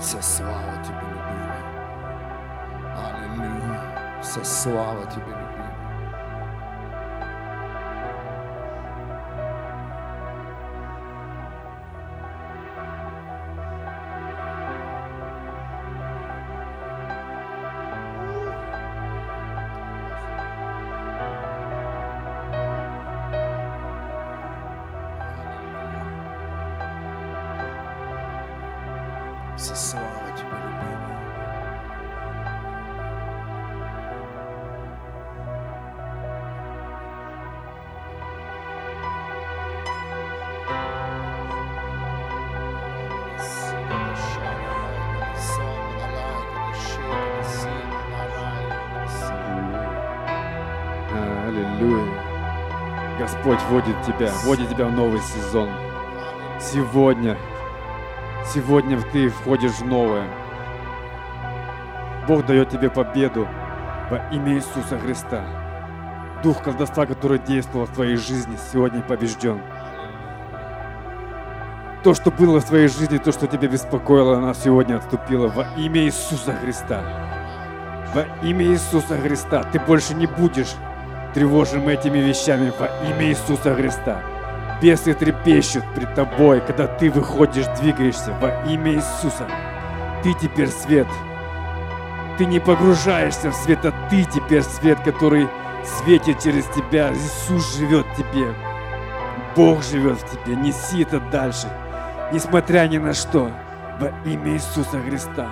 Вся 0.00 0.22
слава 0.22 0.82
Тебе, 0.82 1.06
любимый. 1.10 1.62
Аллилуйя. 2.96 3.80
Вся 4.22 4.44
слава 4.44 5.04
Тебе, 5.06 5.41
Вся 29.62 29.76
слава 29.76 30.08
Тебе, 30.36 30.48
любимый. 30.48 31.12
Аллилуйя. 51.46 53.16
Господь 53.20 53.60
вводит 53.68 54.02
тебя, 54.02 54.32
вводит 54.42 54.70
тебя 54.70 54.86
в 54.86 54.92
новый 54.92 55.20
сезон. 55.20 55.70
Сегодня, 56.58 57.38
сегодня 58.54 59.00
ты 59.12 59.28
входишь 59.28 59.72
в 59.72 59.86
новое. 59.86 60.28
Бог 62.28 62.44
дает 62.46 62.68
тебе 62.68 62.90
победу 62.90 63.48
во 64.10 64.18
имя 64.30 64.54
Иисуса 64.54 64.98
Христа. 64.98 65.42
Дух 66.42 66.62
колдовства, 66.62 67.06
который 67.06 67.38
действовал 67.38 67.86
в 67.86 67.94
твоей 67.94 68.16
жизни, 68.16 68.56
сегодня 68.72 69.00
побежден. 69.00 69.60
То, 72.04 72.14
что 72.14 72.30
было 72.30 72.60
в 72.60 72.64
твоей 72.64 72.88
жизни, 72.88 73.18
то, 73.18 73.32
что 73.32 73.46
тебя 73.46 73.68
беспокоило, 73.68 74.36
оно 74.36 74.52
сегодня 74.54 74.96
отступило 74.96 75.48
во 75.48 75.64
имя 75.76 76.02
Иисуса 76.02 76.52
Христа. 76.52 77.02
Во 78.12 78.24
имя 78.46 78.66
Иисуса 78.66 79.16
Христа 79.16 79.62
ты 79.62 79.78
больше 79.80 80.14
не 80.14 80.26
будешь 80.26 80.74
тревожим 81.32 81.88
этими 81.88 82.18
вещами 82.18 82.72
во 82.78 82.86
имя 83.08 83.28
Иисуса 83.28 83.74
Христа. 83.74 84.31
Бесы 84.82 85.14
трепещут 85.14 85.84
пред 85.94 86.12
тобой, 86.16 86.60
когда 86.60 86.88
ты 86.88 87.08
выходишь, 87.08 87.66
двигаешься 87.78 88.32
во 88.40 88.64
имя 88.64 88.94
Иисуса. 88.94 89.46
Ты 90.24 90.34
теперь 90.34 90.70
свет. 90.70 91.06
Ты 92.36 92.46
не 92.46 92.58
погружаешься 92.58 93.52
в 93.52 93.54
свет, 93.54 93.84
а 93.84 93.92
ты 94.10 94.24
теперь 94.24 94.62
свет, 94.62 94.98
который 95.04 95.48
светит 95.84 96.40
через 96.40 96.66
тебя. 96.66 97.12
Иисус 97.12 97.76
живет 97.76 98.04
в 98.06 98.16
тебе. 98.16 98.52
Бог 99.54 99.84
живет 99.84 100.18
в 100.18 100.28
тебе. 100.28 100.56
Неси 100.56 101.02
это 101.02 101.20
дальше, 101.20 101.68
несмотря 102.32 102.88
ни 102.88 102.98
на 102.98 103.14
что, 103.14 103.52
во 104.00 104.08
имя 104.28 104.54
Иисуса 104.54 105.00
Христа. 105.00 105.46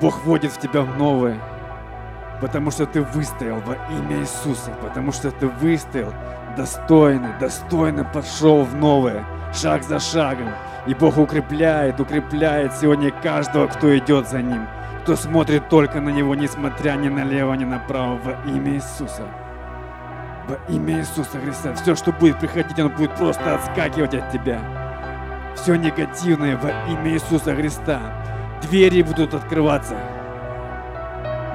Бог 0.00 0.24
вводит 0.24 0.52
в 0.52 0.60
тебя 0.60 0.82
в 0.82 0.96
новое, 0.96 1.40
потому 2.40 2.70
что 2.70 2.86
ты 2.86 3.02
выстоял 3.02 3.58
во 3.66 3.74
имя 3.92 4.20
Иисуса, 4.20 4.70
потому 4.80 5.10
что 5.10 5.32
ты 5.32 5.48
выстоял 5.48 6.12
достойно, 6.56 7.36
достойно 7.38 8.04
пошел 8.04 8.64
в 8.64 8.74
новое, 8.74 9.24
шаг 9.52 9.82
за 9.82 10.00
шагом. 10.00 10.48
И 10.86 10.94
Бог 10.94 11.18
укрепляет, 11.18 12.00
укрепляет 12.00 12.72
сегодня 12.74 13.10
каждого, 13.10 13.66
кто 13.66 13.96
идет 13.98 14.28
за 14.28 14.40
Ним, 14.42 14.66
кто 15.02 15.16
смотрит 15.16 15.68
только 15.68 16.00
на 16.00 16.10
Него, 16.10 16.34
несмотря 16.34 16.92
ни 16.92 17.08
налево, 17.08 17.54
ни 17.54 17.64
направо, 17.64 18.18
во 18.22 18.32
имя 18.50 18.74
Иисуса. 18.74 19.22
Во 20.48 20.72
имя 20.72 21.00
Иисуса 21.00 21.38
Христа. 21.40 21.74
Все, 21.74 21.94
что 21.96 22.12
будет 22.12 22.38
приходить, 22.38 22.78
оно 22.78 22.88
будет 22.88 23.14
просто 23.16 23.56
отскакивать 23.56 24.14
от 24.14 24.30
тебя. 24.30 24.60
Все 25.56 25.74
негативное 25.74 26.56
во 26.56 26.70
имя 26.90 27.10
Иисуса 27.10 27.54
Христа. 27.54 28.00
Двери 28.62 29.02
будут 29.02 29.34
открываться, 29.34 29.96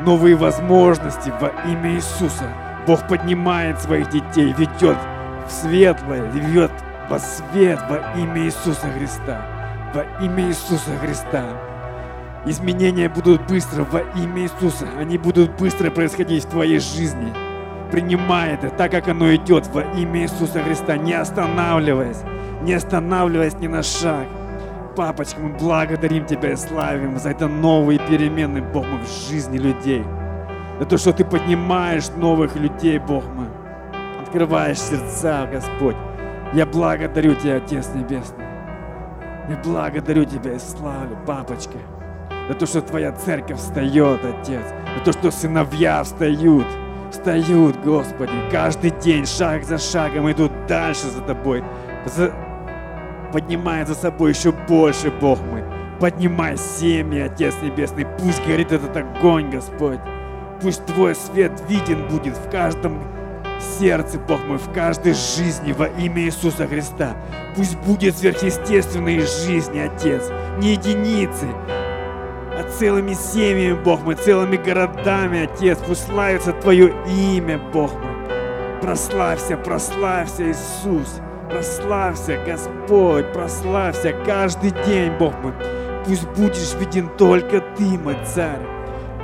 новые 0.02 0.36
возможности 0.36 1.32
во 1.40 1.50
имя 1.70 1.94
Иисуса. 1.94 2.71
Бог 2.88 3.08
поднимает 3.08 3.80
своих 3.80 4.10
детей, 4.10 4.54
ведет 4.58 4.98
в 5.48 5.52
светлое, 5.52 6.30
ведет 6.32 6.72
во 7.10 7.20
свет 7.20 7.80
во 7.90 7.98
имя 8.20 8.46
Иисуса 8.46 8.88
Христа. 8.98 9.46
Во 9.94 10.04
имя 10.24 10.48
Иисуса 10.48 10.92
Христа. 11.02 11.44
Изменения 12.46 13.08
будут 13.08 13.46
быстро 13.48 13.84
во 13.84 14.00
имя 14.20 14.44
Иисуса. 14.44 14.88
Они 14.98 15.18
будут 15.18 15.52
быстро 15.60 15.92
происходить 15.92 16.46
в 16.46 16.50
твоей 16.50 16.80
жизни. 16.80 17.32
Принимай 17.92 18.54
это 18.54 18.70
так, 18.70 18.92
как 18.92 19.10
оно 19.10 19.36
идет 19.36 19.68
во 19.68 19.82
имя 19.82 20.24
Иисуса 20.24 20.64
Христа, 20.64 20.98
не 20.98 21.14
останавливаясь, 21.14 22.22
не 22.64 22.74
останавливаясь 22.74 23.60
ни 23.60 23.68
на 23.68 23.84
шаг. 23.84 24.26
Папочка, 24.96 25.40
мы 25.40 25.50
благодарим 25.58 26.26
Тебя 26.26 26.54
и 26.54 26.56
славим 26.56 27.20
за 27.20 27.30
это 27.30 27.48
новые 27.48 28.00
перемены, 28.00 28.62
Бог 28.62 28.86
в 28.86 29.30
жизни 29.30 29.58
людей. 29.58 30.04
За 30.82 30.88
то, 30.88 30.98
что 30.98 31.14
Ты 31.14 31.24
поднимаешь 31.24 32.10
новых 32.18 32.56
людей, 32.56 32.98
Бог 32.98 33.24
мой. 33.36 33.46
Открываешь 34.20 34.80
сердца, 34.80 35.46
Господь. 35.46 35.96
Я 36.54 36.66
благодарю 36.66 37.36
Тебя, 37.36 37.58
Отец 37.58 37.90
Небесный. 37.94 38.46
Я 39.48 39.62
благодарю 39.64 40.26
Тебя 40.26 40.54
и 40.54 40.58
славлю, 40.58 41.16
папочка. 41.28 41.78
За 42.50 42.56
то, 42.56 42.66
что 42.66 42.82
Твоя 42.82 43.12
церковь 43.12 43.60
встает, 43.60 44.22
Отец. 44.26 44.64
За 44.98 45.04
то, 45.06 45.12
что 45.12 45.30
сыновья 45.30 46.04
встают. 46.04 46.66
Встают, 47.12 47.76
Господи. 47.86 48.34
Каждый 48.52 48.90
день, 48.90 49.28
шаг 49.28 49.64
за 49.64 49.78
шагом 49.78 50.32
идут 50.32 50.52
дальше 50.68 51.06
за 51.10 51.22
Тобой. 51.22 51.64
За 52.06 52.34
поднимай 53.32 53.86
за 53.86 53.94
собой 53.94 54.32
еще 54.32 54.52
больше, 54.52 55.12
Бог 55.12 55.40
мой. 55.44 55.64
Поднимай 56.00 56.58
семьи, 56.58 57.20
Отец 57.20 57.54
Небесный. 57.62 58.08
Пусть 58.18 58.44
горит 58.48 58.72
этот 58.72 58.98
огонь, 58.98 59.52
Господь. 59.52 60.00
Пусть 60.62 60.86
Твой 60.86 61.16
свет 61.16 61.52
виден 61.68 62.08
будет 62.08 62.38
в 62.38 62.50
каждом 62.52 63.00
сердце, 63.80 64.20
Бог 64.20 64.44
мой, 64.46 64.58
в 64.58 64.72
каждой 64.72 65.14
жизни 65.14 65.72
во 65.72 65.88
имя 65.88 66.22
Иисуса 66.24 66.68
Христа. 66.68 67.16
Пусть 67.56 67.78
будет 67.80 68.18
сверхъестественные 68.18 69.22
жизни, 69.22 69.80
Отец, 69.80 70.30
не 70.60 70.74
единицы, 70.74 71.48
а 71.68 72.64
целыми 72.78 73.14
семьями, 73.14 73.74
Бог 73.74 74.04
мой, 74.04 74.16
целыми 74.16 74.58
городами, 74.58 75.44
Отец. 75.44 75.80
Пусть 75.86 76.08
славится 76.08 76.54
Твое 76.54 76.94
имя, 77.08 77.58
Бог 77.58 77.94
мой. 77.94 78.12
Прославься, 78.82 79.58
прославься, 79.58 80.52
Иисус. 80.52 81.20
Прославься, 81.50 82.40
Господь, 82.46 83.32
прославься 83.34 84.14
каждый 84.26 84.72
день, 84.86 85.12
Бог 85.20 85.34
мой. 85.42 85.54
Пусть 86.06 86.28
будешь 86.30 86.74
виден 86.80 87.10
только 87.18 87.62
Ты, 87.78 87.84
мой 87.84 88.18
Царь. 88.26 88.71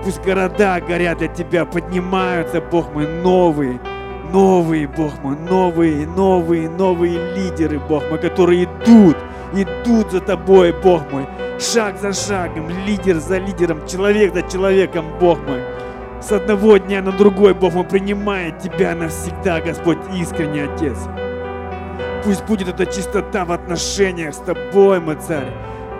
Пусть 0.03 0.23
города 0.23 0.79
горят 0.79 1.17
для 1.17 1.27
Тебя, 1.27 1.65
поднимаются, 1.65 2.61
Бог 2.61 2.93
мой, 2.93 3.07
новые, 3.07 3.79
новые, 4.31 4.87
Бог 4.87 5.11
мой, 5.23 5.35
новые, 5.37 6.07
новые, 6.07 6.69
новые 6.69 7.35
лидеры, 7.35 7.79
Бог 7.79 8.09
мой, 8.09 8.19
которые 8.19 8.65
идут, 8.65 9.17
идут 9.53 10.11
за 10.11 10.21
Тобой, 10.21 10.73
Бог 10.83 11.11
мой, 11.11 11.25
шаг 11.59 11.99
за 11.99 12.13
шагом, 12.13 12.69
лидер 12.85 13.15
за 13.15 13.37
лидером, 13.37 13.85
человек 13.87 14.33
за 14.33 14.43
человеком, 14.43 15.05
Бог 15.19 15.39
мой. 15.47 15.61
С 16.21 16.31
одного 16.31 16.77
дня 16.77 17.01
на 17.01 17.11
другой, 17.11 17.53
Бог 17.53 17.73
мой, 17.73 17.83
принимает 17.83 18.59
Тебя 18.59 18.95
навсегда, 18.95 19.61
Господь, 19.61 19.99
искренний 20.15 20.61
Отец. 20.61 20.97
Пусть 22.23 22.43
будет 22.45 22.67
эта 22.67 22.85
чистота 22.85 23.45
в 23.45 23.51
отношениях 23.51 24.33
с 24.33 24.37
Тобой, 24.37 24.99
мой 24.99 25.15
Царь. 25.15 25.51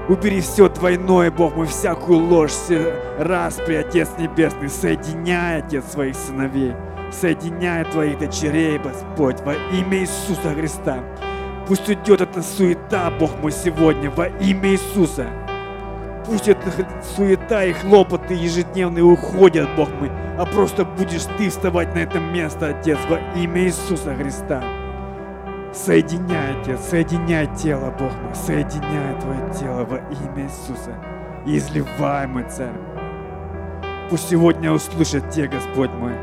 Убери 0.10 0.40
все 0.40 0.70
двойное, 0.70 1.30
Бог 1.30 1.58
мой, 1.58 1.68
всякую 1.68 2.20
ложь, 2.20 2.52
все 2.52 2.94
распри, 3.20 3.76
Отец 3.76 4.10
Небесный. 4.18 4.70
Соединяй, 4.70 5.60
Отец, 5.60 5.84
своих 5.92 6.16
сыновей. 6.16 6.74
Соединяй 7.12 7.84
твоих 7.84 8.18
дочерей, 8.18 8.80
Господь, 8.80 9.42
во 9.42 9.54
имя 9.54 10.00
Иисуса 10.00 10.54
Христа. 10.56 11.00
Пусть 11.68 11.90
уйдет 11.90 12.22
эта 12.22 12.42
суета, 12.42 13.12
Бог 13.20 13.32
мой, 13.42 13.52
сегодня, 13.52 14.10
во 14.10 14.28
имя 14.28 14.70
Иисуса. 14.70 15.28
Пусть 16.26 16.48
эта 16.48 16.72
суета 17.16 17.66
и 17.66 17.74
хлопоты 17.74 18.34
ежедневные 18.34 19.04
уходят, 19.04 19.68
Бог 19.76 19.90
мой, 20.00 20.10
а 20.38 20.46
просто 20.46 20.86
будешь 20.86 21.26
Ты 21.38 21.50
вставать 21.50 21.94
на 21.94 22.00
это 22.00 22.20
место, 22.20 22.68
Отец, 22.68 22.98
во 23.10 23.20
имя 23.38 23.66
Иисуса 23.66 24.16
Христа. 24.16 24.87
Соединяй, 25.86 26.60
Отец, 26.60 26.80
соединяй 26.90 27.48
тело, 27.56 27.92
Бог 27.92 28.12
мой, 28.24 28.34
соединяй 28.34 29.22
Твое 29.22 29.54
тело 29.54 29.86
во 29.86 29.98
имя 29.98 30.46
Иисуса. 30.46 30.96
И 31.46 31.58
изливай, 31.58 32.26
мой 32.26 32.44
Царь. 32.50 32.74
Пусть 34.10 34.28
сегодня 34.28 34.72
услышат 34.72 35.30
те, 35.30 35.48
Господь 35.48 35.92
мой, 35.92 36.14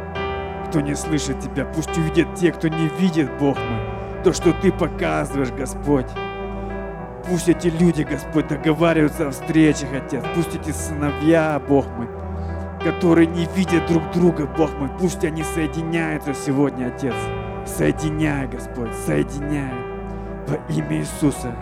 кто 0.68 0.80
не 0.80 0.96
слышит 0.96 1.38
Тебя. 1.38 1.64
Пусть 1.66 1.96
увидят 1.96 2.34
те, 2.34 2.50
кто 2.50 2.66
не 2.66 2.88
видит, 2.98 3.30
Бог 3.38 3.56
мой, 3.56 4.22
то, 4.24 4.32
что 4.32 4.52
Ты 4.52 4.72
показываешь, 4.72 5.52
Господь. 5.52 6.10
Пусть 7.28 7.48
эти 7.48 7.68
люди, 7.68 8.02
Господь, 8.02 8.48
договариваются 8.48 9.28
о 9.28 9.30
встречах, 9.30 9.88
Отец. 9.94 10.24
Пусть 10.34 10.56
эти 10.56 10.72
сыновья, 10.72 11.62
Бог 11.66 11.86
мой, 11.96 12.08
которые 12.82 13.28
не 13.28 13.46
видят 13.54 13.86
друг 13.86 14.02
друга, 14.10 14.46
Бог 14.46 14.74
мой, 14.78 14.90
пусть 14.98 15.24
они 15.24 15.44
соединяются 15.44 16.34
сегодня, 16.34 16.88
Отец. 16.88 17.14
Соединяй, 17.76 18.46
Господь, 18.46 18.94
соединяй 19.04 19.74
во 20.46 20.54
имя 20.72 20.98
Иисуса. 20.98 21.52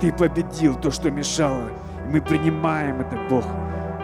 Ты 0.00 0.12
победил 0.12 0.76
то, 0.76 0.92
что 0.92 1.10
мешало. 1.10 1.70
И 2.06 2.12
мы 2.12 2.20
принимаем 2.20 3.00
это, 3.00 3.18
Бог. 3.28 3.44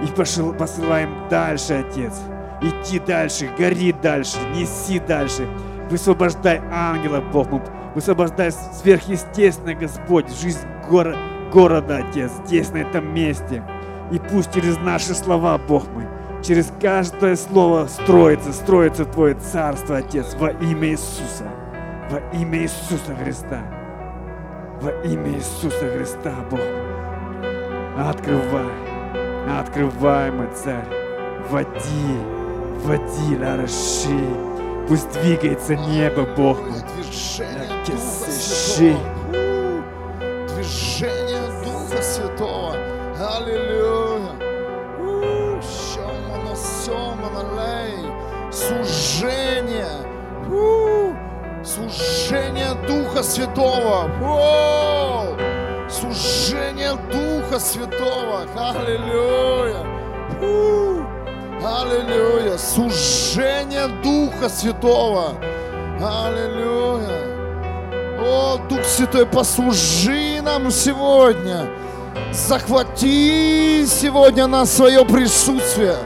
И 0.03 0.07
пошел, 0.11 0.53
посылаем 0.53 1.29
дальше, 1.29 1.85
Отец. 1.87 2.21
Идти 2.61 2.99
дальше, 2.99 3.49
гори 3.57 3.93
дальше, 3.93 4.39
неси 4.55 4.99
дальше. 4.99 5.47
Высвобождай 5.89 6.61
ангела, 6.73 7.21
Бог. 7.21 7.47
Высвобождай 7.95 8.51
сверхъестественное, 8.51 9.77
Господь, 9.77 10.29
жизнь 10.37 10.67
горо 10.89 11.17
города, 11.53 11.99
Отец, 11.99 12.33
здесь, 12.45 12.71
на 12.71 12.79
этом 12.79 13.15
месте. 13.15 13.63
И 14.11 14.19
пусть 14.19 14.53
через 14.53 14.79
наши 14.79 15.15
слова, 15.15 15.59
Бог 15.59 15.89
мой, 15.93 16.07
через 16.43 16.73
каждое 16.81 17.37
слово 17.37 17.87
строится, 17.87 18.53
строится 18.53 19.05
Твое 19.05 19.35
Царство, 19.35 19.99
Отец, 19.99 20.35
во 20.35 20.51
имя 20.51 20.89
Иисуса. 20.89 21.45
Во 22.11 22.19
имя 22.37 22.63
Иисуса 22.63 23.15
Христа. 23.23 23.63
Во 24.81 24.91
имя 25.05 25.33
Иисуса 25.35 25.89
Христа, 25.91 26.35
Бог. 26.51 26.61
Открывай, 27.99 28.73
открывай, 29.59 30.31
мой 30.31 30.49
Царь. 30.55 30.87
Води, 31.51 32.17
води, 32.85 33.37
Лараши. 33.39 34.19
Пусть 34.89 35.13
двигается 35.21 35.77
небо, 35.77 36.27
Бог 36.37 36.59
Движение 40.55 41.41
Духа 41.65 42.03
Святого. 42.03 42.75
Аллилуйя. 43.19 43.70
Сужение. 48.71 49.89
У, 50.49 51.13
Сужение 51.65 52.75
Духа 52.87 53.23
Святого. 53.23 54.09
О, 54.23 55.37
Сужение 55.89 56.93
Духа 57.11 57.59
Святого. 57.59 58.47
Аллилуйя. 58.57 59.85
У, 60.41 61.03
Аллилуйя. 61.67 62.57
Сужение 62.59 63.89
Духа 64.05 64.49
Святого. 64.49 65.35
Аллилуйя. 66.01 67.27
О, 68.23 68.59
Дух 68.69 68.85
Святой, 68.85 69.27
послужи 69.27 70.41
нам 70.43 70.71
сегодня. 70.71 71.67
Захвати 72.33 73.85
сегодня 73.87 74.47
на 74.47 74.65
свое 74.65 75.05
присутствие. 75.05 75.97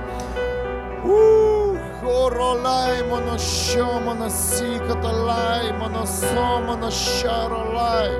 Ух, 2.04 2.30
хоролай, 2.30 3.02
монощо, 3.04 4.00
моноси, 4.00 4.78
каталай, 4.86 5.72
моносо, 5.72 6.60
монощаролай. 6.66 8.10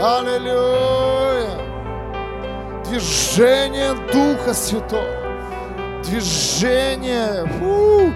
Аллилуйя. 0.00 1.50
Движение 2.84 3.94
Духа 4.12 4.54
Святого. 4.54 5.02
Движение. 6.04 7.46
Фу, 7.58 8.12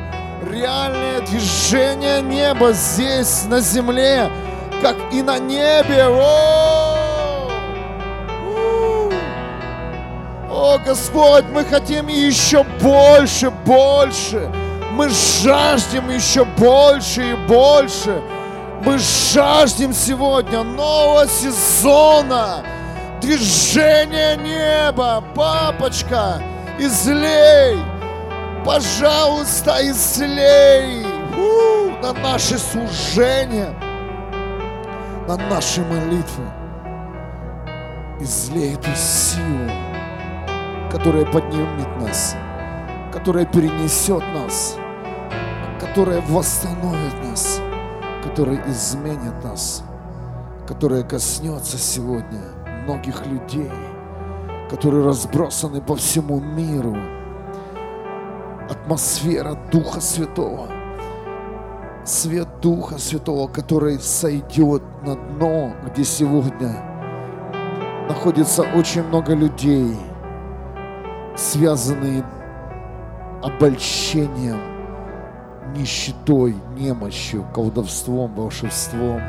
реальное 0.50 1.20
движение 1.22 2.22
неба 2.22 2.72
здесь, 2.72 3.44
на 3.48 3.60
земле, 3.60 4.30
как 4.82 4.96
и 5.12 5.22
на 5.22 5.38
небе. 5.38 6.06
О! 6.08 7.50
О, 10.48 10.78
Господь, 10.78 11.44
мы 11.52 11.64
хотим 11.64 12.06
еще 12.06 12.62
больше, 12.80 13.50
больше. 13.50 14.50
Мы 14.92 15.08
жаждем 15.08 16.10
еще 16.10 16.44
больше 16.44 17.32
и 17.32 17.34
больше. 17.48 18.22
Мы 18.84 18.98
жаждем 18.98 19.92
сегодня 19.94 20.62
нового 20.62 21.26
сезона. 21.26 22.62
Движение 23.22 24.36
неба. 24.36 25.24
Папочка, 25.34 26.42
излей. 26.78 27.78
Пожалуйста, 28.66 29.78
излей 29.80 31.06
у, 31.36 31.90
на 32.02 32.12
наши 32.12 32.58
служения, 32.58 33.74
на 35.26 35.36
наши 35.36 35.80
молитвы. 35.80 36.44
Излей 38.20 38.74
эту 38.74 38.90
силу, 38.94 39.70
которая 40.90 41.24
поднимет 41.24 42.00
нас, 42.00 42.36
которая 43.12 43.46
перенесет 43.46 44.22
нас, 44.32 44.76
которая 45.92 46.22
восстановит 46.22 47.22
нас, 47.22 47.60
которая 48.22 48.62
изменит 48.66 49.44
нас, 49.44 49.84
которая 50.66 51.02
коснется 51.02 51.76
сегодня 51.76 52.40
многих 52.86 53.26
людей, 53.26 53.70
которые 54.70 55.04
разбросаны 55.04 55.82
по 55.82 55.94
всему 55.94 56.40
миру. 56.40 56.96
Атмосфера 58.70 59.54
Духа 59.70 60.00
Святого, 60.00 60.66
свет 62.06 62.48
Духа 62.62 62.96
Святого, 62.96 63.46
который 63.48 64.00
сойдет 64.00 64.82
на 65.02 65.14
дно, 65.14 65.74
где 65.84 66.04
сегодня 66.04 66.74
находится 68.08 68.62
очень 68.62 69.02
много 69.02 69.34
людей, 69.34 69.94
связанные 71.36 72.24
обольщением, 73.42 74.71
нищетой, 75.76 76.54
немощью, 76.76 77.44
колдовством, 77.54 78.34
волшебством. 78.34 79.20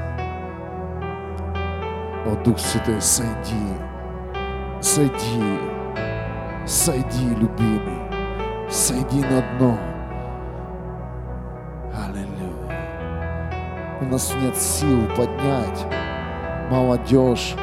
О, 2.25 2.41
Дух 2.45 2.59
Святой, 2.59 3.01
сойди, 3.01 3.67
сойди, 4.81 5.59
сойди, 6.65 7.29
любимый, 7.35 7.99
сойди 8.69 9.21
на 9.21 9.41
дно. 9.57 9.77
Аллилуйя. 11.93 13.99
У 14.01 14.05
нас 14.05 14.33
нет 14.41 14.55
сил 14.55 15.05
поднять 15.15 15.85
молодежь, 16.69 17.55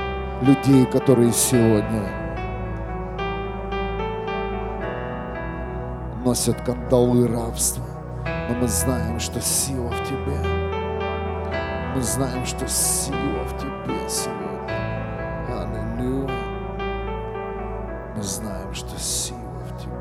людей, 0.43 0.87
которые 0.87 1.33
сегодня 1.33 2.03
носят 6.25 6.61
кандалы 6.63 7.27
рабства. 7.27 7.90
Но 8.51 8.57
мы 8.57 8.67
знаем, 8.67 9.21
что 9.21 9.41
сила 9.41 9.91
в 9.91 10.09
тебе. 10.09 10.37
Мы 11.95 12.03
знаем, 12.03 12.45
что 12.45 12.67
сила 12.67 13.45
в 13.45 13.57
тебе 13.57 14.09
сегодня. 14.09 14.67
Аллилуйя. 15.49 16.35
Мы 18.17 18.23
знаем, 18.25 18.75
что 18.75 18.99
сила 18.99 19.39
в 19.39 19.79
тебе. 19.79 19.93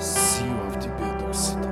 Сила 0.00 0.70
в 0.70 0.80
тебе, 0.80 1.18
Дух 1.20 1.34
Святой. 1.34 1.70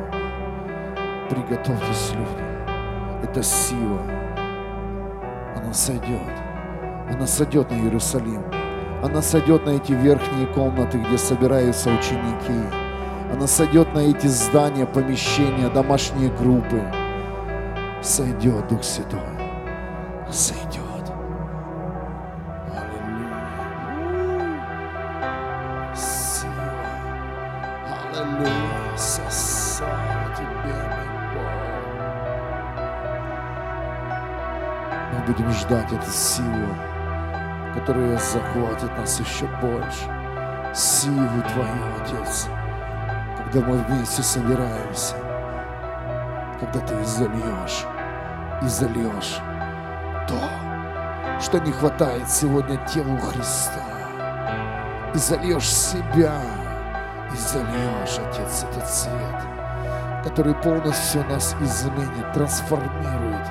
Приготовьтесь, 1.31 2.13
люди. 2.13 3.25
Это 3.25 3.43
сила. 3.43 4.03
Она 5.57 5.73
сойдет. 5.73 6.43
Она 7.11 7.27
сойдет 7.27 7.71
на 7.71 7.77
Иерусалим. 7.77 8.45
Она 9.07 9.23
сойдет 9.23 9.65
на 9.65 9.71
эти 9.71 9.93
верхние 9.93 10.49
комнаты, 10.49 10.99
где 10.99 11.17
собираются 11.17 11.91
ученики. 11.91 12.77
Она 13.33 13.47
сойдет 13.47 13.95
на 13.95 14.01
эти 14.01 14.27
здания, 14.27 14.85
помещения, 14.85 15.69
домашние 15.69 16.29
группы. 16.29 16.83
Сойдет 18.03 18.67
Дух 18.67 18.83
Святой. 18.83 19.21
Сойдет. 20.29 20.83
Аллилуйя. 22.73 23.47
Аллилуйя. 28.13 28.97
Слава 28.97 30.35
тебе, 30.37 30.75
мой 30.83 31.07
Бог. 31.33 31.55
Мы 35.13 35.19
будем 35.33 35.51
ждать 35.53 35.93
эту 35.93 36.11
силу 36.11 36.96
которая 37.87 38.19
захватит 38.19 38.91
нас 38.99 39.21
еще 39.21 39.47
больше. 39.61 40.11
Силу 40.75 41.43
Твою, 41.53 42.03
Отец, 42.03 42.49
когда 43.39 43.61
мы 43.65 43.77
вместе 43.77 44.23
собираемся, 44.23 45.15
когда 46.59 46.81
Ты 46.81 47.05
зальешь 47.05 47.87
и 48.61 48.67
зальешь 48.67 49.39
то, 50.27 51.41
что 51.41 51.61
не 51.61 51.71
хватает 51.71 52.29
сегодня 52.29 52.77
телу 52.89 53.17
Христа, 53.19 53.85
и 55.15 55.19
зальешь 55.19 55.73
себя, 55.73 56.41
и 57.33 57.37
зальешь, 57.37 58.19
Отец, 58.19 58.65
этот 58.69 58.89
свет, 58.89 59.43
который 60.25 60.55
полностью 60.55 61.25
нас 61.29 61.55
изменит, 61.61 62.33
трансформирует, 62.35 63.47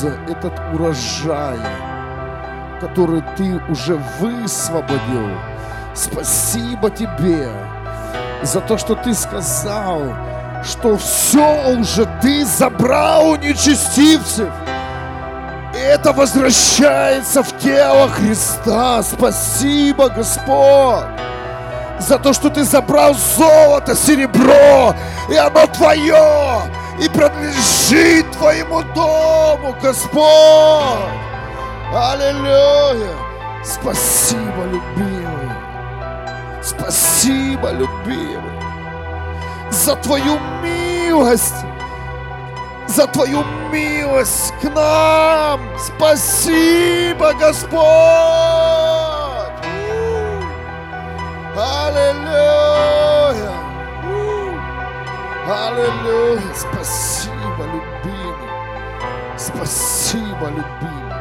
за 0.00 0.10
этот 0.28 0.52
урожай, 0.72 1.58
который 2.80 3.22
Ты 3.36 3.60
уже 3.68 3.96
высвободил. 4.20 5.30
Спасибо 5.94 6.88
Тебе 6.90 7.50
за 8.42 8.60
то, 8.60 8.78
что 8.78 8.94
ты 8.94 9.12
сказал, 9.14 10.14
что 10.62 10.96
все 10.96 11.76
уже 11.76 12.06
ты 12.22 12.44
забрал 12.44 13.30
у 13.30 13.36
нечестивцев. 13.36 14.48
Это 15.74 16.12
возвращается 16.12 17.42
в 17.42 17.58
тело 17.58 18.08
Христа. 18.08 19.02
Спасибо, 19.02 20.08
Господь, 20.08 21.06
за 21.98 22.18
то, 22.18 22.32
что 22.32 22.50
ты 22.50 22.62
забрал 22.62 23.14
золото, 23.36 23.96
серебро, 23.96 24.94
и 25.28 25.34
оно 25.34 25.66
твое, 25.66 26.62
и 27.00 27.08
принадлежит 27.08 28.27
твоему 28.38 28.82
дому, 28.94 29.74
Господь. 29.82 30.22
Аллилуйя. 31.94 33.14
Спасибо, 33.64 34.64
любимый. 34.64 35.28
Спасибо, 36.62 37.70
любимый, 37.70 38.60
за 39.70 39.96
Твою 39.96 40.38
милость, 40.62 41.64
за 42.86 43.06
Твою 43.06 43.42
милость 43.72 44.52
к 44.60 44.64
нам. 44.64 45.60
Спасибо, 45.78 47.32
Господь. 47.34 47.78
Аллилуйя. 51.56 53.52
Аллилуйя. 55.46 56.54
Спасибо. 56.54 57.17
Спасибо, 59.58 60.50
любимый. 60.50 61.12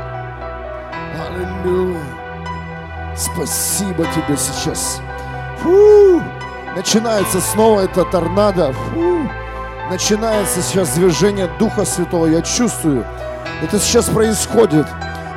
Аллилуйя. 1.28 2.00
Спасибо 3.15 4.06
тебе 4.06 4.38
сейчас. 4.38 5.02
Фу! 5.63 6.21
Начинается 6.76 7.41
снова 7.41 7.82
это 7.82 8.06
торнадо. 8.06 8.73
Фу! 8.73 9.28
Начинается 9.89 10.62
сейчас 10.62 10.89
движение 10.91 11.50
Духа 11.58 11.84
Святого. 11.84 12.28
Я 12.28 12.43
чувствую. 12.43 13.04
Это 13.63 13.80
сейчас 13.80 14.06
происходит. 14.06 14.86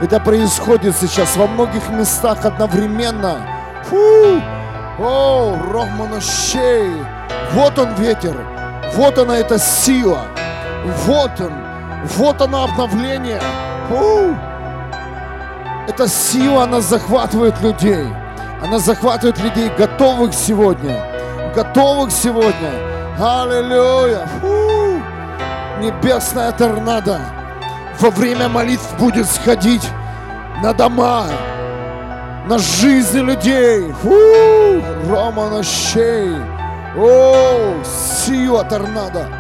Это 0.03 0.21
происходит 0.21 0.95
сейчас 0.95 1.39
во 1.39 1.47
многих 1.47 1.89
местах 1.89 2.45
одновременно. 2.45 3.47
Фу! 3.85 4.43
О, 4.99 5.57
Рохманощей! 5.73 6.93
Вот 7.53 7.79
он 7.79 7.95
ветер. 7.95 8.37
Вот 8.95 9.17
она 9.17 9.39
эта 9.39 9.59
сила. 9.59 10.27
Вот 11.07 11.41
он. 11.41 11.60
Вот 12.05 12.41
она 12.41 12.65
обновление. 12.65 13.41
Фу! 13.89 14.37
Эта 15.89 16.09
сила, 16.09 16.65
она 16.65 16.81
захватывает 16.81 17.61
людей. 17.61 18.07
Она 18.63 18.79
захватывает 18.79 19.39
людей, 19.39 19.71
готовых 19.77 20.33
сегодня. 20.35 21.03
Готовых 21.55 22.11
сегодня. 22.11 22.71
Аллилуйя. 23.19 24.27
Фу. 24.41 25.01
Небесная 25.81 26.53
торнадо 26.53 27.21
во 27.99 28.11
время 28.11 28.49
молитв 28.49 28.99
будет 28.99 29.27
сходить 29.27 29.87
на 30.63 30.73
дома, 30.73 31.27
на 32.47 32.59
жизни 32.59 33.21
людей. 33.21 33.93
Фу. 34.03 34.83
Рома 35.09 35.51
на 35.51 35.63
щей. 35.63 36.37
О, 36.97 37.75
сила 37.85 38.65
торнадо. 38.65 39.40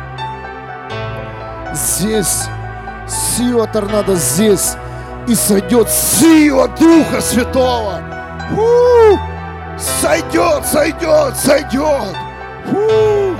Здесь 1.72 2.44
сила 3.09 3.66
торнадо 3.66 4.14
здесь. 4.16 4.76
И 5.26 5.35
сойдет 5.35 5.88
сила 5.88 6.68
Духа 6.68 7.20
Святого. 7.20 8.00
Фу! 8.50 9.18
Сойдет, 9.78 10.66
сойдет, 10.66 11.37
сойдет. 11.37 12.16
Фу! 12.66 13.37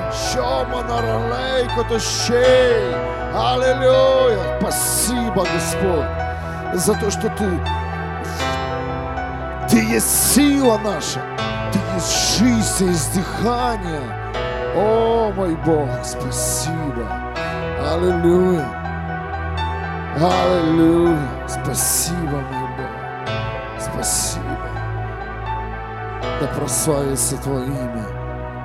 Аллилуйя. 3.35 4.59
Спасибо, 4.61 5.47
Господь, 5.53 6.07
за 6.75 6.95
то, 6.95 7.11
что 7.11 7.29
Ты 7.31 7.61
Ты 9.69 9.85
есть 9.85 10.35
сила 10.35 10.79
наша. 10.79 11.21
Ты 11.73 11.79
есть 11.95 12.39
жизнь, 12.39 12.89
есть 12.89 13.15
дыхание. 13.15 14.03
О, 14.77 15.33
мой 15.37 15.57
Бог, 15.65 15.89
спасибо. 16.05 17.30
Аллилуйя. 17.81 18.67
Аллилуйя. 20.17 21.19
Спасибо, 21.49 22.41
мой 22.53 22.69
Бог. 22.77 23.81
Спасибо. 23.81 24.69
Да 26.41 26.47
прославится 26.59 27.37
Твое 27.39 27.67
имя 27.67 28.07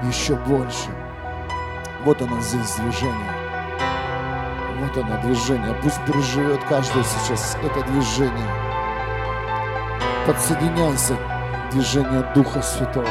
еще 0.04 0.36
больше. 0.36 0.90
Вот 2.04 2.22
оно 2.22 2.42
здесь 2.42 2.76
движение. 2.76 3.32
Вот 4.82 4.98
оно 4.98 5.22
движение. 5.22 5.74
Пусть 5.82 6.04
переживет 6.06 6.60
каждый 6.68 7.04
сейчас 7.04 7.58
это 7.64 7.90
движение. 7.90 8.50
Подсоединяйся 10.28 11.16
к 11.16 11.72
движению 11.72 12.28
Духа 12.36 12.62
Святого. 12.62 13.08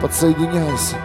Подсоединяйся. 0.00 0.96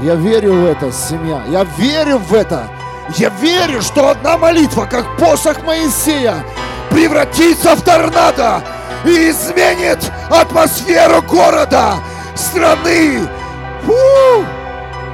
Я 0.00 0.14
верю 0.14 0.52
в 0.52 0.64
это, 0.64 0.92
семья. 0.92 1.42
Я 1.48 1.64
верю 1.76 2.18
в 2.18 2.32
это. 2.32 2.68
Я 3.16 3.30
верю, 3.30 3.80
что 3.80 4.08
одна 4.08 4.36
молитва, 4.36 4.84
как 4.84 5.16
посох 5.16 5.62
Моисея, 5.62 6.44
превратится 6.90 7.74
в 7.74 7.82
торнадо 7.82 8.62
и 9.04 9.30
изменит 9.30 9.98
атмосферу 10.30 11.22
города, 11.22 11.94
страны. 12.34 13.26
Фу! 13.84 14.44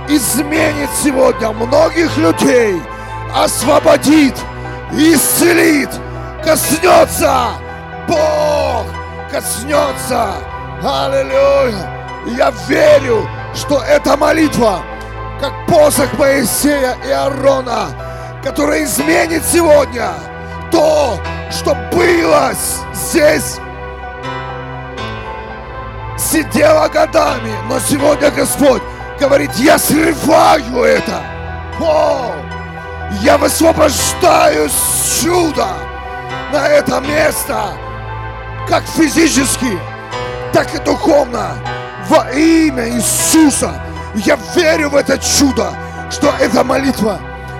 Изменит 0.08 0.90
сегодня 1.02 1.50
многих 1.50 2.16
людей, 2.16 2.82
освободит, 3.34 4.34
исцелит, 4.92 5.88
коснется. 6.44 7.52
Бог 8.08 8.86
коснется. 9.30 10.34
Аллилуйя. 10.82 11.90
Я 12.26 12.52
верю, 12.68 13.28
что 13.54 13.82
эта 13.82 14.16
молитва, 14.16 14.82
как 15.44 15.66
посох 15.66 16.18
Моисея 16.18 16.96
и 17.06 17.10
Аарона, 17.10 17.88
которая 18.42 18.84
изменит 18.84 19.42
сегодня 19.44 20.08
то, 20.72 21.20
что 21.50 21.74
было 21.92 22.52
здесь, 22.94 23.58
сидела 26.16 26.88
годами, 26.88 27.52
но 27.68 27.78
сегодня 27.78 28.30
Господь 28.30 28.80
говорит, 29.20 29.50
я 29.56 29.78
срываю 29.78 30.82
это. 30.82 31.20
О, 31.78 32.32
я 33.20 33.36
высвобождаю 33.36 34.70
чудо 35.20 35.66
на 36.52 36.68
это 36.68 37.00
место, 37.00 37.64
как 38.66 38.82
физически, 38.84 39.78
так 40.54 40.74
и 40.74 40.78
духовно, 40.78 41.58
во 42.08 42.30
имя 42.30 42.88
Иисуса. 42.88 43.78
Я 44.14 44.38
верю 44.54 44.90
в 44.90 44.96
это 44.96 45.18
чудо, 45.18 45.72
что 46.10 46.32
эта 46.40 46.62
молитва, 46.62 47.18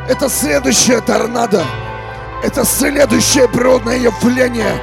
это 0.09 0.29
следующая 0.29 1.01
торнадо, 1.01 1.65
это 2.45 2.65
следующее 2.65 3.49
природное 3.49 3.99
явление 3.99 4.81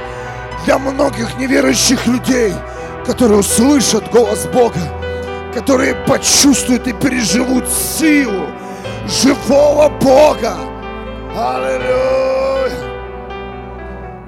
для 0.66 0.78
многих 0.78 1.38
неверующих 1.38 2.06
людей, 2.06 2.52
которые 3.06 3.38
услышат 3.38 4.10
голос 4.12 4.44
Бога, 4.52 4.80
которые 5.54 5.94
почувствуют 6.06 6.86
и 6.86 6.92
переживут 6.92 7.64
силу 7.68 8.48
живого 9.06 9.88
Бога. 9.88 10.56
Аллилуйя! 11.34 12.76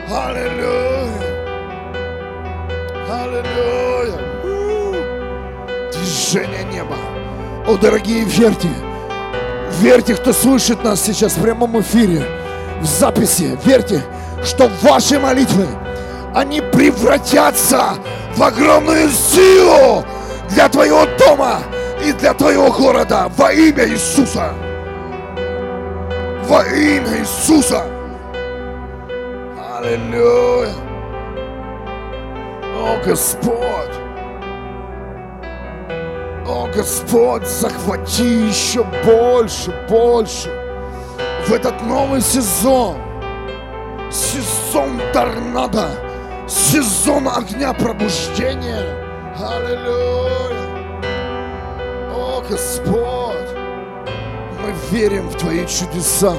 Аллилуйя! 0.08 1.20
Аллилуйя! 3.10 4.18
Движение 5.92 6.64
неба. 6.72 6.96
О, 7.66 7.78
дорогие, 7.78 8.24
верьте. 8.24 8.68
Верьте, 9.80 10.14
кто 10.14 10.34
слышит 10.34 10.84
нас 10.84 11.00
сейчас 11.00 11.38
в 11.38 11.42
прямом 11.42 11.80
эфире, 11.80 12.22
в 12.82 12.84
записи. 12.84 13.58
Верьте, 13.64 14.02
что 14.44 14.70
ваши 14.82 15.18
молитвы, 15.18 15.66
они 16.34 16.60
превратятся 16.60 17.94
в 18.36 18.42
огромную 18.42 19.08
силу 19.08 20.04
для 20.50 20.68
твоего 20.68 21.06
дома 21.18 21.60
и 22.04 22.12
для 22.12 22.34
твоего 22.34 22.70
города 22.70 23.32
во 23.34 23.50
имя 23.50 23.88
Иисуса. 23.88 24.52
Во 26.46 26.62
имя 26.66 27.20
Иисуса. 27.20 27.86
Аллилуйя. 29.78 30.74
О, 32.76 32.98
Господь. 33.06 34.03
О, 36.46 36.68
Господь, 36.74 37.46
захвати 37.46 38.48
еще 38.48 38.84
больше, 39.04 39.72
больше 39.88 40.50
в 41.48 41.52
этот 41.52 41.80
новый 41.82 42.20
сезон. 42.20 42.96
Сезон 44.10 45.00
торнадо, 45.14 45.88
сезон 46.46 47.28
огня 47.28 47.72
пробуждения. 47.72 48.84
Аллилуйя. 49.38 50.54
О, 52.12 52.42
Господь, 52.48 53.56
мы 54.60 54.72
верим 54.90 55.28
в 55.28 55.36
Твои 55.36 55.66
чудеса. 55.66 56.34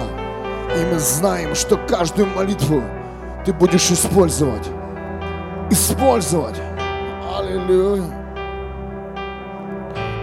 И 0.75 0.93
мы 0.93 0.99
знаем, 0.99 1.55
что 1.55 1.77
каждую 1.77 2.27
молитву 2.27 2.83
Ты 3.43 3.53
будешь 3.53 3.89
использовать. 3.89 4.67
Использовать. 5.71 6.61
Аллилуйя. 7.37 8.24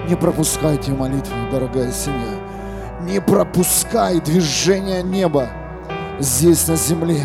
Не 0.08 0.16
пропускайте 0.16 0.92
молитву, 0.92 1.34
дорогая 1.50 1.92
семья. 1.92 2.38
Не 3.02 3.20
пропускай 3.20 4.20
движение 4.20 5.02
неба 5.02 5.48
здесь 6.18 6.66
на 6.66 6.76
земле, 6.76 7.24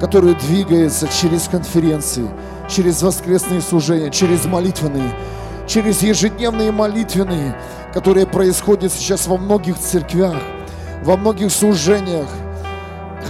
которое 0.00 0.34
двигается 0.34 1.06
через 1.08 1.48
конференции, 1.48 2.28
через 2.68 3.02
воскресные 3.02 3.60
служения, 3.60 4.10
через 4.10 4.44
молитвенные, 4.46 5.12
через 5.68 6.02
ежедневные 6.02 6.72
молитвенные, 6.72 7.56
которые 7.94 8.26
происходят 8.26 8.92
сейчас 8.92 9.28
во 9.28 9.36
многих 9.36 9.78
церквях, 9.78 10.36
во 11.04 11.16
многих 11.16 11.52
служениях. 11.52 12.28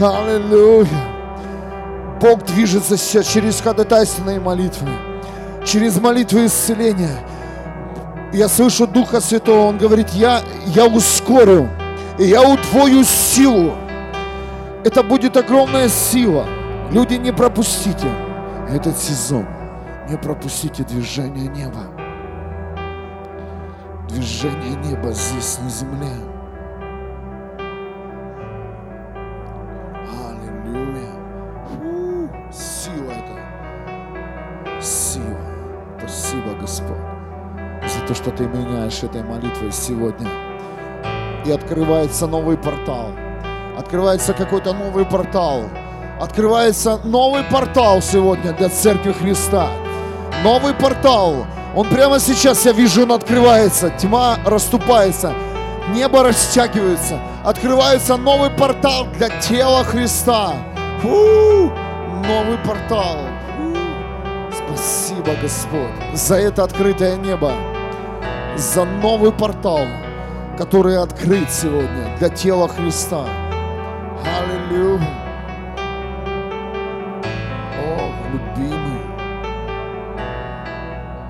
Аллилуйя! 0.01 0.89
Бог 2.23 2.45
движется 2.47 2.97
сейчас 2.97 3.27
через 3.27 3.61
ходатайственные 3.61 4.41
молитвы, 4.41 4.89
через 5.67 6.01
молитвы 6.01 6.47
исцеления. 6.47 7.19
Я 8.33 8.49
слышу 8.49 8.87
Духа 8.87 9.21
Святого, 9.21 9.67
Он 9.69 9.77
говорит, 9.77 10.09
я, 10.11 10.41
я 10.67 10.87
ускорю, 10.87 11.69
и 12.19 12.25
я 12.25 12.43
удвою 12.43 13.05
силу. 13.05 13.75
Это 14.85 15.03
будет 15.03 15.37
огромная 15.37 15.89
сила. 15.89 16.47
Люди, 16.91 17.15
не 17.15 17.33
пропустите 17.33 18.09
этот 18.71 18.97
сезон. 18.97 19.47
Не 20.09 20.17
пропустите 20.17 20.83
движение 20.83 21.49
неба. 21.49 21.85
Движение 24.09 24.77
неба 24.83 25.13
здесь, 25.13 25.59
на 25.63 25.71
земле. 25.71 26.32
То, 38.07 38.15
что 38.15 38.31
Ты 38.31 38.47
меняешь 38.47 39.03
этой 39.03 39.23
молитвой 39.23 39.73
сегодня. 39.73 40.29
И 41.45 41.51
открывается 41.51 42.27
новый 42.27 42.57
портал. 42.57 43.11
Открывается 43.77 44.33
какой-то 44.35 44.73
новый 44.73 45.05
портал. 45.05 45.65
Открывается 46.21 47.01
новый 47.05 47.43
портал 47.43 48.01
сегодня 48.01 48.53
для 48.53 48.69
Церкви 48.69 49.13
Христа. 49.13 49.69
Новый 50.45 50.75
портал. 50.75 51.47
Он 51.75 51.89
прямо 51.89 52.19
сейчас, 52.21 52.65
я 52.67 52.73
вижу, 52.73 53.03
он 53.03 53.13
открывается. 53.13 53.91
Тьма 53.91 54.39
расступается. 54.45 55.33
Небо 55.95 56.23
растягивается. 56.23 57.19
Открывается 57.45 58.17
новый 58.17 58.51
портал 58.51 59.07
для 59.17 59.29
тела 59.41 59.83
Христа. 59.85 60.55
Фу! 61.03 61.73
Новый 62.25 62.59
портал. 62.65 63.19
Спасибо, 64.53 65.35
Господь, 65.43 65.91
за 66.15 66.37
это 66.37 66.65
открытое 66.65 67.17
небо. 67.17 67.53
За 68.57 68.85
новый 68.85 69.33
портал, 69.33 69.81
который 70.59 70.99
открыт 70.99 71.51
сегодня 71.51 72.17
для 72.19 72.29
тела 72.29 72.69
Христа. 72.69 73.25
Аллилуйя. 74.25 75.01
О, 77.81 78.13
любимый, 78.31 79.01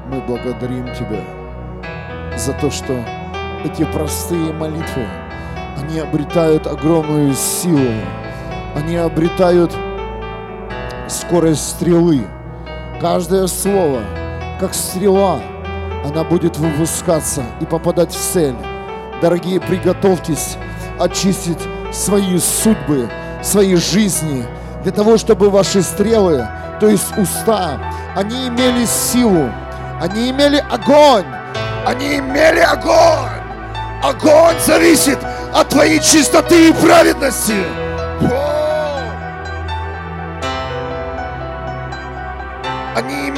мы 0.09 0.21
благодарим 0.27 0.93
Тебя 0.95 1.21
за 2.37 2.53
то, 2.55 2.71
что 2.71 2.93
эти 3.65 3.85
простые 3.85 4.53
молитвы, 4.53 5.07
они 5.79 6.01
обретают 6.01 6.67
огромную 6.67 7.35
силу, 7.35 7.93
они 8.75 8.97
обретают 8.97 9.73
скорость 11.09 11.71
стрелы. 11.71 12.27
Каждое 13.01 13.47
слово, 13.47 14.01
как 14.59 14.75
стрела, 14.75 15.41
она 16.05 16.25
будет 16.25 16.57
выпускаться 16.57 17.45
и 17.61 17.65
попадать 17.65 18.13
в 18.13 18.33
цель. 18.33 18.57
Дорогие, 19.21 19.61
приготовьтесь 19.61 20.57
очистить 20.99 21.61
свои 21.93 22.39
судьбы, 22.39 23.09
свои 23.43 23.77
жизни, 23.77 24.45
для 24.83 24.93
того, 24.93 25.17
чтобы 25.17 25.51
ваши 25.51 25.83
стрелы, 25.83 26.49
то 26.81 26.89
есть 26.89 27.17
уста, 27.17 27.81
они 28.17 28.49
имели 28.49 28.85
силу, 28.85 29.49
они 30.01 30.31
имели 30.31 30.65
огонь, 30.71 31.25
они 31.87 32.19
имели 32.19 32.59
огонь. 32.59 33.31
Огонь 34.03 34.57
зависит 34.67 35.19
от 35.55 35.69
твоей 35.69 36.01
чистоты 36.01 36.71
и 36.71 36.73
праведности. 36.73 37.55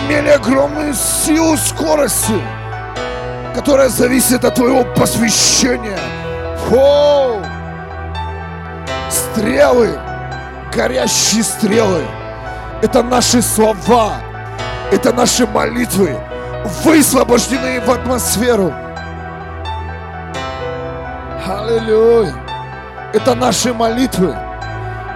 Имели 0.06 0.28
огромную 0.28 0.94
силу 0.94 1.56
скорости, 1.56 2.40
которая 3.54 3.88
зависит 3.88 4.44
от 4.44 4.54
твоего 4.54 4.84
посвящения. 4.94 5.98
Фу! 6.68 7.42
Стрелы, 9.10 9.98
горящие 10.74 11.42
стрелы, 11.42 12.04
Это 12.82 13.02
наши 13.02 13.40
слова, 13.40 14.14
это 14.92 15.12
наши 15.12 15.46
молитвы, 15.46 16.16
высвобождены 16.84 17.80
в 17.80 17.90
атмосферу. 17.90 18.72
Аллилуйя. 21.46 22.34
Это 23.12 23.34
наши 23.34 23.72
молитвы, 23.72 24.36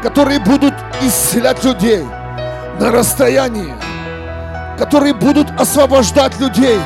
которые 0.02 0.38
будут 0.38 0.74
исцелять 1.02 1.64
людей 1.64 2.04
на 2.78 2.92
расстоянии, 2.92 3.74
которые 4.78 5.12
будут 5.12 5.48
освобождать 5.60 6.38
людей. 6.38 6.80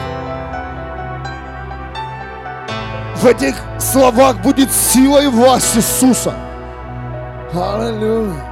В 3.17 3.27
этих 3.27 3.55
словах 3.79 4.39
будет 4.39 4.73
сила 4.73 5.23
и 5.23 5.29
власть 5.29 5.77
Иисуса. 5.77 6.35
Аллилуйя. 7.53 8.43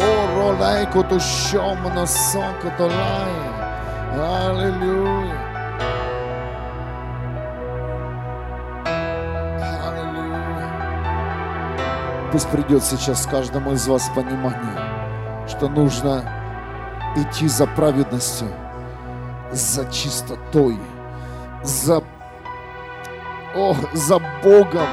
О, 0.00 0.36
ролай 0.36 0.86
котушом 0.86 1.82
на 1.94 2.06
котолай. 2.62 3.30
Аллилуйя. 4.14 5.34
Аллилуйя. 9.86 10.70
Пусть 12.32 12.48
придет 12.48 12.84
сейчас 12.84 13.26
каждому 13.26 13.72
из 13.72 13.86
вас 13.86 14.10
понимание, 14.14 14.89
что 15.50 15.68
нужно 15.68 16.24
идти 17.16 17.48
за 17.48 17.66
праведностью, 17.66 18.48
за 19.50 19.84
чистотой, 19.90 20.78
за, 21.62 22.02
о, 23.56 23.74
за 23.92 24.18
Богом. 24.42 24.86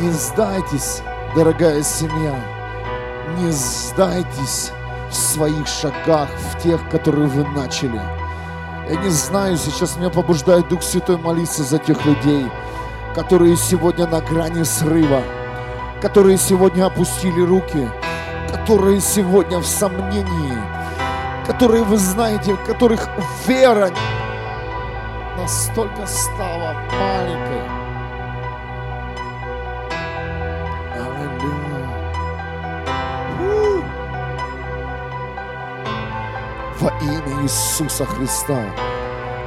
Не 0.00 0.10
сдайтесь, 0.10 1.02
дорогая 1.36 1.82
семья, 1.82 2.34
не 3.38 3.50
сдайтесь 3.50 4.72
в 5.10 5.14
своих 5.14 5.66
шагах, 5.66 6.28
в 6.30 6.62
тех, 6.62 6.88
которые 6.88 7.28
вы 7.28 7.46
начали. 7.50 8.00
Я 8.88 8.96
не 8.96 9.10
знаю, 9.10 9.56
сейчас 9.58 9.96
меня 9.96 10.08
побуждает 10.08 10.68
Дух 10.68 10.82
Святой 10.82 11.18
молиться 11.18 11.62
за 11.62 11.78
тех 11.78 12.04
людей, 12.06 12.50
которые 13.14 13.56
сегодня 13.56 14.06
на 14.06 14.20
грани 14.22 14.62
срыва, 14.62 15.22
которые 16.02 16.36
сегодня 16.36 16.84
опустили 16.86 17.40
руки, 17.40 17.88
которые 18.50 19.00
сегодня 19.00 19.58
в 19.58 19.66
сомнении, 19.66 20.58
которые, 21.46 21.84
вы 21.84 21.96
знаете, 21.96 22.54
в 22.54 22.64
которых 22.64 23.08
вера 23.46 23.88
настолько 25.38 26.04
стала 26.06 26.74
маленькой. 26.90 27.62
Аллилуйя. 30.96 31.88
Во 36.80 36.88
имя 37.00 37.42
Иисуса 37.44 38.04
Христа, 38.06 38.64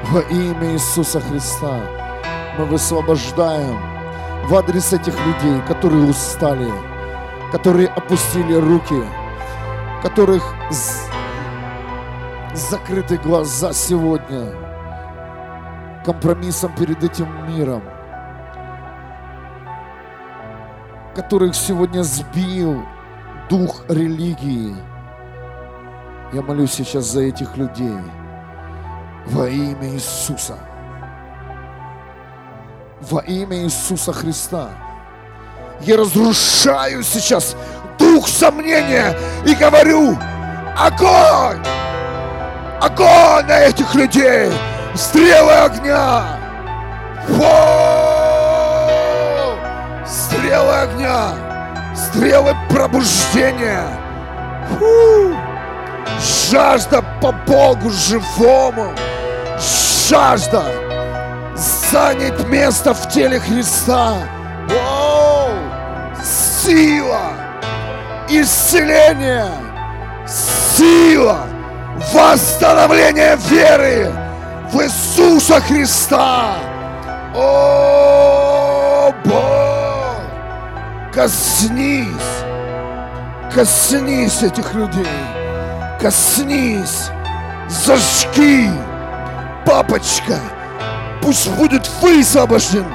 во 0.03 0.21
имя 0.21 0.71
Иисуса 0.71 1.19
Христа 1.19 1.81
мы 2.57 2.63
высвобождаем 2.63 3.94
в 4.47 4.55
адрес 4.55 4.93
этих 4.93 5.13
людей, 5.25 5.59
которые 5.67 6.05
устали, 6.05 6.71
которые 7.51 7.87
опустили 7.87 8.53
руки, 8.53 9.03
которых 10.03 10.43
закрыты 12.53 13.17
глаза 13.17 13.73
сегодня 13.73 14.53
компромиссом 16.05 16.75
перед 16.75 17.03
этим 17.03 17.27
миром, 17.47 17.81
которых 21.15 21.55
сегодня 21.55 22.03
сбил 22.03 22.83
дух 23.49 23.85
религии. 23.89 24.75
Я 26.33 26.41
молюсь 26.43 26.73
сейчас 26.73 27.05
за 27.05 27.21
этих 27.21 27.57
людей 27.57 27.97
во 29.25 29.47
имя 29.49 29.89
Иисуса. 29.95 30.57
Во 33.09 33.19
имя 33.19 33.57
Иисуса 33.57 34.11
Христа. 34.11 34.69
Я 35.81 35.97
разрушаю 35.97 37.03
сейчас 37.03 37.55
дух 37.99 38.27
сомнения 38.27 39.15
и 39.45 39.53
говорю, 39.53 40.17
огонь! 40.75 41.63
Огонь 42.81 43.45
на 43.45 43.59
этих 43.59 43.93
людей! 43.93 44.51
Стрелы 44.95 45.51
огня! 45.51 46.39
Воу! 47.27 47.45
Стрелы 50.07 50.73
огня! 50.73 51.35
Стрелы 51.95 52.55
пробуждения! 52.71 53.85
Фу! 54.79 55.35
Жажда 56.49 57.03
по 57.21 57.31
Богу 57.31 57.91
живому! 57.91 58.95
Жажда 60.09 60.84
занять 61.55 62.47
место 62.47 62.93
в 62.93 63.09
теле 63.09 63.39
Христа! 63.39 64.15
Воу! 64.69 65.53
Сила! 66.23 67.31
Исцеление! 68.27 69.47
Сила! 70.27 71.47
Восстановление 72.13 73.37
веры 73.49 74.11
в 74.71 74.81
Иисуса 74.81 75.61
Христа! 75.61 76.55
О, 77.33 79.13
Бог! 79.23 81.13
Коснись! 81.13 82.07
Коснись 83.53 84.43
этих 84.43 84.73
людей! 84.73 85.07
Коснись! 86.01 87.09
Зажги! 87.69 88.69
Папочка! 89.65 90.39
Пусть 91.25 91.49
будет 91.53 91.89
высвобожден! 92.03 92.85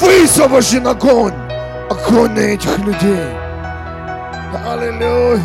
Высвобожден 0.00 0.84
огонь! 0.84 1.32
Огонь 1.88 2.32
на 2.32 2.40
этих 2.40 2.76
людей! 2.78 3.36
Аллилуйя! 4.68 5.40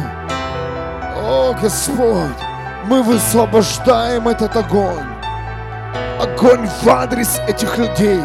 О, 1.15 1.55
Господь! 1.61 2.41
Мы 2.86 3.03
высвобождаем 3.03 4.28
этот 4.28 4.57
огонь! 4.57 5.05
Огонь 6.20 6.68
в 6.82 6.89
адрес 6.89 7.39
этих 7.47 7.78
людей! 7.78 8.24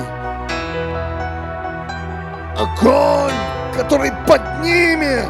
Огонь, 2.56 3.34
который 3.76 4.12
поднимет! 4.26 5.28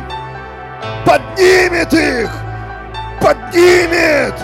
Поднимет 1.04 1.92
их! 1.92 2.30
Поднимет! 3.20 4.34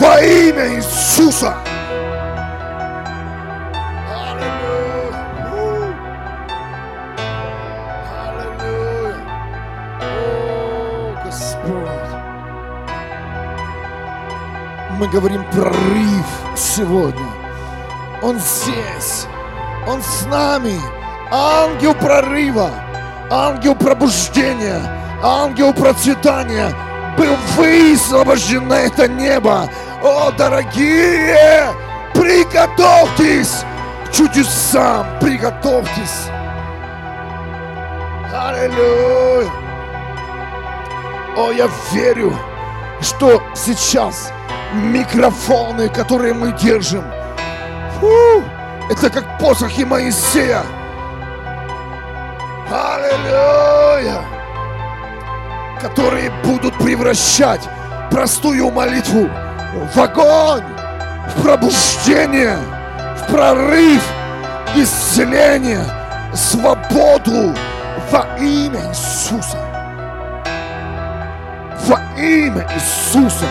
Во 0.00 0.20
имя 0.20 0.74
Иисуса! 0.74 1.54
Господь! 11.28 12.10
Мы 14.92 15.08
говорим 15.08 15.44
прорыв 15.50 16.26
сегодня. 16.56 17.26
Он 18.22 18.38
здесь. 18.38 19.26
Он 19.86 20.00
с 20.00 20.24
нами. 20.24 20.80
Ангел 21.30 21.94
прорыва. 21.94 22.70
Ангел 23.30 23.74
пробуждения. 23.74 24.80
Ангел 25.22 25.74
процветания 25.74 26.72
был 27.18 27.36
высвобожден 27.58 28.66
на 28.66 28.80
это 28.80 29.06
небо. 29.06 29.68
О, 30.02 30.30
дорогие, 30.30 31.68
приготовьтесь 32.14 33.64
к 34.06 34.12
чудесам. 34.12 35.06
Приготовьтесь. 35.20 36.30
Аллилуйя. 38.32 39.67
О, 41.38 41.52
я 41.52 41.70
верю, 41.92 42.36
что 43.00 43.40
сейчас 43.54 44.32
микрофоны, 44.74 45.88
которые 45.88 46.34
мы 46.34 46.50
держим, 46.50 47.04
фу, 48.00 48.42
это 48.90 49.08
как 49.08 49.38
посохи 49.38 49.82
Моисея. 49.82 50.62
Аллилуйя! 52.68 54.20
Которые 55.80 56.32
будут 56.42 56.76
превращать 56.78 57.62
простую 58.10 58.72
молитву 58.72 59.30
в 59.94 59.96
огонь, 59.96 60.64
в 61.28 61.40
пробуждение, 61.40 62.58
в 63.16 63.30
прорыв, 63.32 64.02
исцеление, 64.74 65.84
свободу 66.34 67.54
во 68.10 68.26
имя 68.40 68.88
Иисуса 68.90 69.67
имя 72.18 72.66
Иисуса. 72.74 73.46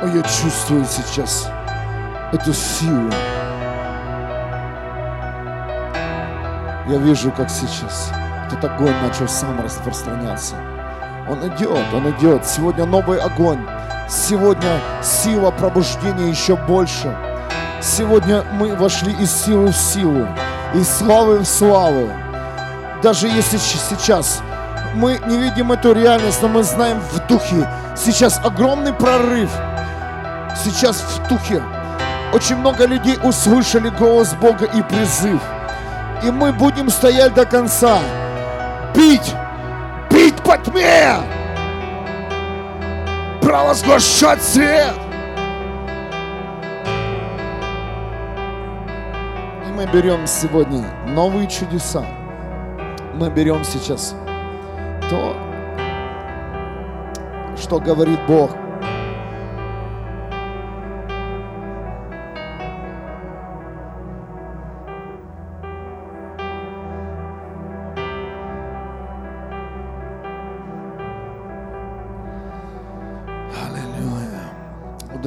О, 0.00 0.06
я 0.06 0.22
чувствую 0.22 0.84
сейчас 0.84 1.50
эту 2.32 2.52
силу. 2.52 3.10
Я 6.86 6.96
вижу, 6.98 7.30
как 7.32 7.50
сейчас 7.50 8.10
этот 8.46 8.64
огонь 8.64 8.94
начал 9.02 9.28
сам 9.28 9.60
распространяться. 9.60 10.54
Он 11.28 11.46
идет, 11.48 11.84
он 11.92 12.10
идет. 12.10 12.46
Сегодня 12.46 12.86
новый 12.86 13.18
огонь. 13.18 13.60
Сегодня 14.08 14.80
сила 15.02 15.50
пробуждения 15.50 16.30
еще 16.30 16.56
больше. 16.56 17.14
Сегодня 17.82 18.42
мы 18.52 18.74
вошли 18.74 19.12
из 19.12 19.30
силы 19.30 19.70
в 19.70 19.76
силу, 19.76 20.26
из 20.72 20.88
славы 20.88 21.40
в 21.40 21.44
славу. 21.44 22.08
Даже 23.02 23.28
если 23.28 23.58
сейчас 23.58 24.40
мы 24.94 25.20
не 25.26 25.36
видим 25.36 25.72
эту 25.72 25.92
реальность, 25.92 26.40
но 26.40 26.48
мы 26.48 26.62
знаем 26.62 27.00
в 27.00 27.26
духе. 27.26 27.68
Сейчас 27.94 28.40
огромный 28.42 28.94
прорыв. 28.94 29.50
Сейчас 30.56 31.02
в 31.02 31.28
духе. 31.28 31.62
Очень 32.32 32.56
много 32.56 32.86
людей 32.86 33.18
услышали 33.22 33.90
голос 33.90 34.32
Бога 34.32 34.64
и 34.64 34.80
призыв. 34.80 35.40
И 36.24 36.30
мы 36.30 36.54
будем 36.54 36.88
стоять 36.88 37.34
до 37.34 37.44
конца. 37.44 37.98
Бить! 38.94 39.34
Бить 40.10 40.42
по 40.42 40.56
тьме! 40.56 41.37
Провозглашать 43.48 44.42
свет! 44.42 44.92
И 49.66 49.72
мы 49.72 49.86
берем 49.86 50.26
сегодня 50.26 50.84
новые 51.06 51.48
чудеса. 51.48 52.04
Мы 53.14 53.30
берем 53.30 53.64
сейчас 53.64 54.14
то, 55.08 55.34
что 57.56 57.80
говорит 57.80 58.18
Бог. 58.26 58.50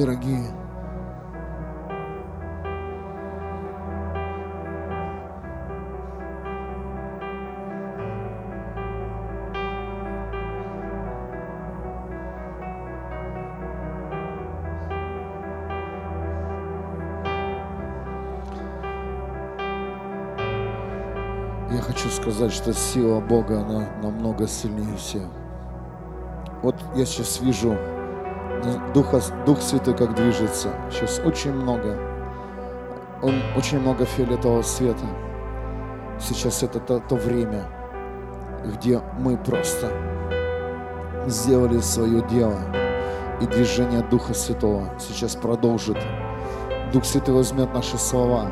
Дорогие, 0.02 0.50
я 21.70 21.80
хочу 21.80 22.08
сказать, 22.08 22.52
что 22.52 22.74
сила 22.74 23.20
Бога, 23.20 23.60
она 23.60 23.88
намного 24.02 24.48
сильнее 24.48 24.96
всех. 24.96 25.28
Вот 26.64 26.74
я 26.96 27.06
сейчас 27.06 27.40
вижу 27.40 27.76
Духа, 28.94 29.20
Дух 29.44 29.60
Святой 29.60 29.96
как 29.96 30.14
движется. 30.14 30.70
Сейчас 30.90 31.20
очень 31.24 31.52
много. 31.52 31.98
Он 33.22 33.34
очень 33.56 33.80
много 33.80 34.04
фиолетового 34.04 34.62
света. 34.62 35.04
Сейчас 36.20 36.62
это 36.62 36.78
то, 36.78 37.00
то 37.00 37.16
время, 37.16 37.64
где 38.64 39.00
мы 39.18 39.36
просто 39.36 39.90
сделали 41.26 41.80
свое 41.80 42.22
дело. 42.28 42.58
И 43.40 43.46
движение 43.46 44.02
Духа 44.02 44.34
Святого 44.34 44.90
сейчас 44.98 45.34
продолжит. 45.34 45.98
Дух 46.92 47.04
Святой 47.04 47.34
возьмет 47.34 47.72
наши 47.74 47.98
слова 47.98 48.48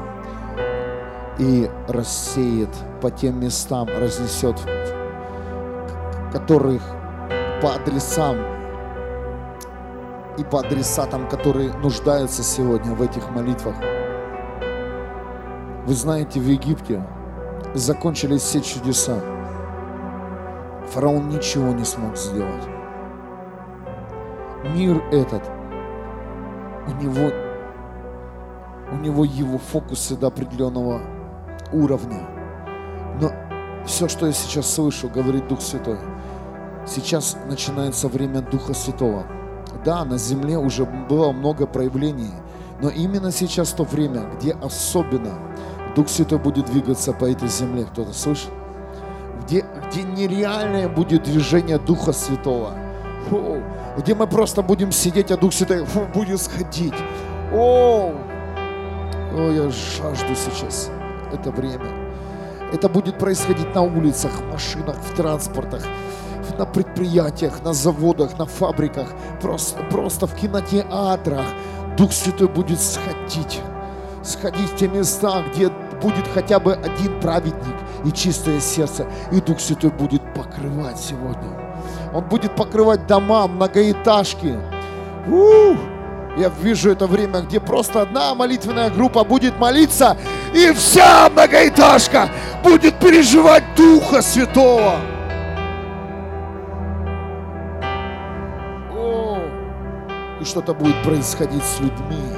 и 1.39 1.71
рассеет 1.87 2.71
по 3.01 3.11
тем 3.11 3.41
местам, 3.41 3.89
разнесет, 3.89 4.57
которых 6.33 6.83
по 7.63 7.75
адресам 7.75 8.37
и 10.41 10.45
по 10.45 10.61
адресатам, 10.61 11.29
которые 11.29 11.73
нуждаются 11.75 12.43
сегодня 12.43 12.95
в 12.95 13.03
этих 13.03 13.29
молитвах. 13.31 13.77
Вы 15.87 15.95
знаете, 15.95 16.41
в 16.41 16.49
Египте 16.49 17.07
закончились 17.75 18.41
все 18.43 18.61
чудеса. 18.61 19.21
Фараон 20.93 21.29
ничего 21.29 21.73
не 21.73 21.85
смог 21.85 22.17
сделать. 22.17 22.65
Мир 24.75 25.03
этот, 25.13 25.43
у 26.87 27.03
него, 27.03 27.31
у 28.93 28.97
него 28.97 29.25
его 29.25 29.59
фокусы 29.59 30.17
до 30.17 30.29
определенного 30.29 31.03
уровня. 31.73 32.27
Но 33.21 33.31
все, 33.85 34.09
что 34.09 34.27
я 34.27 34.33
сейчас 34.33 34.73
слышу, 34.73 35.09
говорит 35.09 35.49
Дух 35.49 35.61
Святой, 35.61 35.99
сейчас 36.87 37.37
начинается 37.47 38.09
время 38.09 38.41
Духа 38.41 38.73
Святого. 38.73 39.40
Да, 39.85 40.05
на 40.05 40.19
земле 40.19 40.59
уже 40.59 40.85
было 40.85 41.33
много 41.33 41.67
проявлений, 41.67 42.33
но 42.83 42.89
именно 42.89 43.31
сейчас 43.31 43.71
то 43.71 43.85
время, 43.85 44.25
где 44.37 44.53
особенно 44.53 45.39
Дух 45.97 46.09
Святой 46.09 46.39
будет 46.39 46.67
двигаться 46.67 47.13
по 47.13 47.25
этой 47.25 47.49
земле. 47.49 47.85
Кто-то 47.85 48.13
слышит? 48.13 48.51
Где, 49.43 49.65
где 49.89 50.03
нереальное 50.03 50.89
будет 50.89 51.25
движение 51.25 51.79
Духа 51.79 52.13
Святого. 52.13 52.75
Фу, 53.29 53.63
где 53.99 54.15
мы 54.15 54.27
просто 54.27 54.63
будем 54.63 54.93
сидеть, 54.93 55.31
а 55.31 55.37
Дух 55.37 55.53
Святой 55.53 55.85
фу, 55.85 56.07
будет 56.13 56.41
сходить. 56.41 56.95
О, 57.53 58.13
о, 59.35 59.51
я 59.51 59.71
жажду 59.71 60.35
сейчас 60.35 60.91
это 61.33 61.51
время. 61.51 61.91
Это 62.73 62.89
будет 62.89 63.19
происходить 63.19 63.75
на 63.75 63.83
улицах, 63.83 64.33
в 64.33 64.53
машинах, 64.53 64.97
в 64.97 65.17
транспортах, 65.17 65.83
на 66.59 66.67
предприятиях, 66.67 67.63
на 67.65 67.73
заводах, 67.73 68.39
на 68.39 68.47
фабриках, 68.47 69.09
просто, 69.41 69.83
просто 69.91 70.27
в 70.27 70.35
кинотеатрах. 70.35 71.47
Дух 71.97 72.13
Святой 72.13 72.49
будет 72.49 72.81
сходить, 72.81 73.61
сходить 74.23 74.71
в 74.71 74.77
те 74.77 74.89
места, 74.89 75.43
где 75.51 75.71
будет 76.03 76.27
хотя 76.33 76.61
бы 76.61 76.75
один 76.75 77.21
праведник 77.21 77.75
и 78.05 78.13
чистое 78.13 78.61
сердце, 78.61 79.07
и 79.33 79.41
Дух 79.41 79.61
Святой 79.61 79.91
будет 79.91 80.23
покрывать 80.35 80.99
сегодня. 80.99 81.49
Он 82.15 82.25
будет 82.25 82.55
покрывать 82.57 83.07
дома, 83.07 83.47
многоэтажки. 83.47 84.59
У-у-у! 85.27 85.77
Я 86.37 86.51
вижу 86.63 86.91
это 86.91 87.07
время, 87.07 87.41
где 87.41 87.59
просто 87.59 88.03
одна 88.03 88.35
молитвенная 88.35 88.91
группа 88.91 89.25
будет 89.25 89.59
молиться, 89.59 90.17
и 90.55 90.73
вся 90.73 91.29
многоэтажка 91.31 92.29
будет 92.63 92.99
переживать 92.99 93.65
Духа 93.77 94.23
Святого. 94.23 94.97
И 100.41 100.45
что-то 100.45 100.73
будет 100.73 101.03
происходить 101.03 101.63
с 101.63 101.81
людьми 101.81 102.33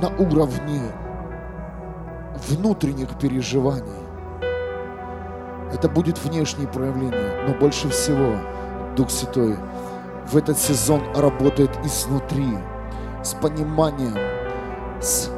на 0.00 0.08
уровне 0.10 0.80
внутренних 2.48 3.18
переживаний. 3.18 4.08
Это 5.72 5.88
будет 5.88 6.22
внешнее 6.24 6.68
проявление, 6.68 7.44
но 7.46 7.54
больше 7.54 7.88
всего 7.90 8.36
Дух 8.96 9.10
Святой 9.10 9.56
в 10.30 10.36
этот 10.36 10.58
сезон 10.58 11.02
работает 11.16 11.70
изнутри, 11.84 12.56
с 13.22 13.34
пониманием, 13.34 14.16
с 15.00 15.30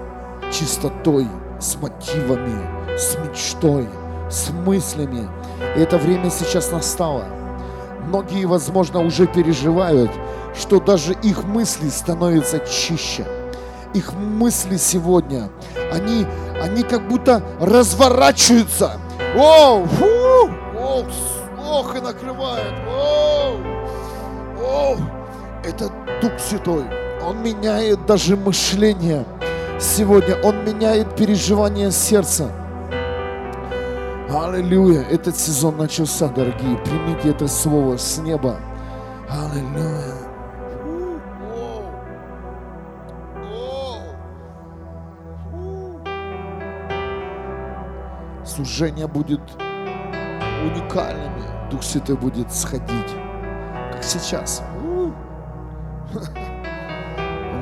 чистотой, 0.53 1.27
с 1.61 1.77
мотивами, 1.77 2.97
с 2.97 3.17
мечтой, 3.19 3.89
с 4.31 4.51
мыслями. 4.51 5.29
И 5.77 5.81
это 5.81 5.99
время 5.99 6.31
сейчас 6.31 6.71
настало. 6.71 7.25
Многие, 8.07 8.47
возможно, 8.47 9.01
уже 9.01 9.27
переживают, 9.27 10.11
что 10.59 10.81
даже 10.81 11.13
их 11.13 11.45
мысли 11.45 11.89
становятся 11.89 12.59
чище. 12.61 13.27
Их 13.93 14.13
мысли 14.13 14.77
сегодня, 14.77 15.51
они, 15.93 16.27
они 16.63 16.83
как 16.83 17.07
будто 17.09 17.43
разворачиваются. 17.61 19.01
Оу, 19.37 19.85
фу, 19.87 20.07
ох, 20.79 21.07
ох, 21.69 21.97
и 21.97 22.01
накрывает. 22.01 22.73
Оу, 22.89 23.57
оу. 24.65 24.97
Это 25.65 25.91
Дух 26.23 26.33
Святой. 26.39 26.85
Он 27.23 27.43
меняет 27.43 28.07
даже 28.07 28.37
мышление. 28.37 29.27
Сегодня 29.81 30.37
Он 30.43 30.63
меняет 30.63 31.17
переживание 31.17 31.91
сердца. 31.91 32.53
Аллилуйя. 34.29 35.01
Этот 35.05 35.39
сезон 35.39 35.79
начался, 35.79 36.29
дорогие. 36.29 36.77
Примите 36.85 37.31
это 37.31 37.49
слово 37.49 37.97
с 37.97 38.19
неба. 38.19 38.61
Аллилуйя. 39.31 40.17
Служение 48.45 49.07
будет 49.07 49.41
уникальными. 50.63 51.71
Дух 51.71 51.83
Святой 51.83 52.17
будет 52.19 52.53
сходить, 52.53 53.15
как 53.93 54.05
сейчас. 54.05 54.63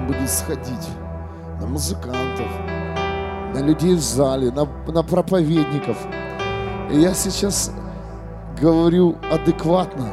будет 0.08 0.28
сходить 0.28 0.88
на 1.60 1.66
музыкантов, 1.66 2.48
на 3.54 3.60
людей 3.60 3.94
в 3.94 4.00
зале, 4.00 4.50
на, 4.50 4.66
на 4.92 5.02
проповедников. 5.02 5.96
И 6.90 7.00
я 7.00 7.14
сейчас 7.14 7.72
говорю 8.60 9.16
адекватно, 9.30 10.10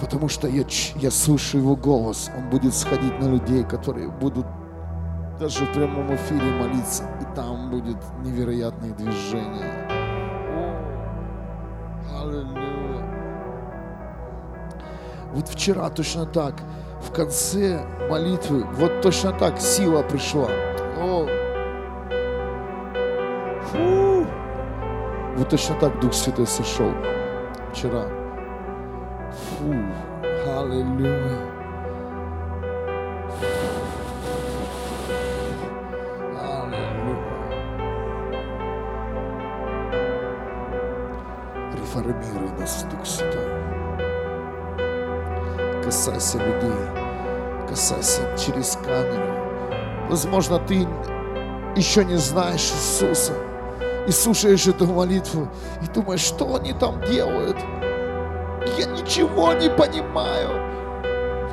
потому 0.00 0.28
что 0.28 0.48
я, 0.48 0.64
я 0.96 1.10
слышу 1.10 1.58
его 1.58 1.76
голос. 1.76 2.30
Он 2.36 2.50
будет 2.50 2.74
сходить 2.74 3.18
на 3.20 3.28
людей, 3.28 3.64
которые 3.64 4.08
будут 4.08 4.46
даже 5.38 5.64
в 5.64 5.72
прямом 5.72 6.14
эфире 6.14 6.44
молиться. 6.44 7.04
И 7.20 7.34
там 7.34 7.70
будет 7.70 7.96
невероятные 8.24 8.92
движения. 8.92 9.88
Аллилуйя. 12.20 12.72
Вот 15.34 15.48
вчера 15.48 15.88
точно 15.90 16.26
так, 16.26 16.54
в 17.02 17.12
конце 17.12 17.84
молитвы, 18.08 18.64
вот 18.74 19.00
точно 19.02 19.32
так 19.32 19.60
сила 19.60 20.02
пришла. 20.02 20.48
О. 20.98 21.26
Фу. 23.70 24.26
Вот 25.36 25.48
точно 25.48 25.74
так 25.80 25.98
Дух 26.00 26.14
Святой 26.14 26.46
сошел 26.46 26.92
вчера. 27.72 28.06
Фу. 29.58 29.74
Аллилуйя. 30.46 31.52
Реформируй 41.74 42.50
нас, 42.58 42.86
Дух 42.90 43.04
Святой. 43.04 43.31
Касайся 46.02 46.38
людей, 46.38 46.72
касайся 47.68 48.22
через 48.36 48.76
камеру. 48.84 49.24
Возможно, 50.10 50.58
ты 50.58 50.84
еще 51.76 52.04
не 52.04 52.16
знаешь 52.16 52.72
Иисуса 52.72 53.34
и 54.08 54.10
слушаешь 54.10 54.66
эту 54.66 54.86
молитву 54.86 55.46
и 55.80 55.86
думаешь, 55.94 56.22
что 56.22 56.56
они 56.56 56.72
там 56.72 57.00
делают. 57.02 57.56
Я 58.76 58.86
ничего 58.86 59.52
не 59.52 59.70
понимаю. 59.70 60.48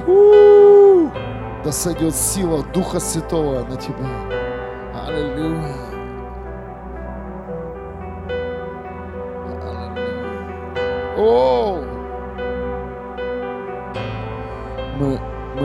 У-у-у. 0.08 1.12
Да 1.64 1.72
сойдет 1.72 2.16
сила 2.16 2.64
Духа 2.74 3.00
Святого 3.00 3.64
на 3.66 3.76
тебя. 3.76 4.10
Аллилуйя. 5.06 5.76
О! 11.20 11.59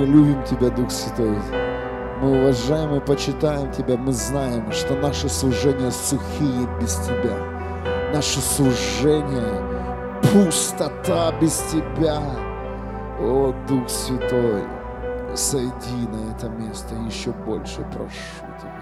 Мы, 0.05 0.11
любим 0.11 0.43
Тебя, 0.45 0.69
Дух 0.69 0.91
Святой. 0.91 1.39
Мы 2.21 2.41
уважаем 2.41 2.95
и 2.95 3.01
почитаем 3.01 3.71
Тебя. 3.73 3.97
Мы 3.97 4.13
знаем, 4.13 4.71
что 4.71 4.95
наши 4.97 5.29
служения 5.29 5.91
сухие 5.91 6.69
без 6.81 6.97
Тебя. 6.97 7.39
Наше 8.13 8.41
служение 8.41 9.63
пустота 10.23 11.33
без 11.41 11.57
Тебя. 11.73 12.21
О, 13.19 13.55
Дух 13.67 13.89
Святой, 13.89 14.65
сойди 15.35 16.07
на 16.09 16.33
это 16.33 16.49
место 16.49 16.95
еще 17.07 17.31
больше, 17.31 17.81
прошу 17.93 18.59
Тебя. 18.61 18.74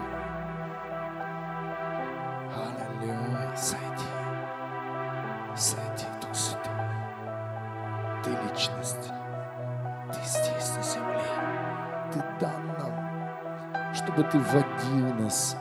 Чтобы 14.23 14.31
Ты 14.31 14.39
водил 14.39 15.15
нас 15.15 15.57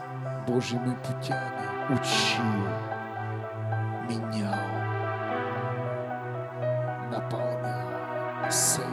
Божьими 0.46 0.96
путями, 0.96 1.94
учил, 1.94 2.44
менял, 4.08 4.54
наполнял, 7.10 8.50
соединял. 8.50 8.92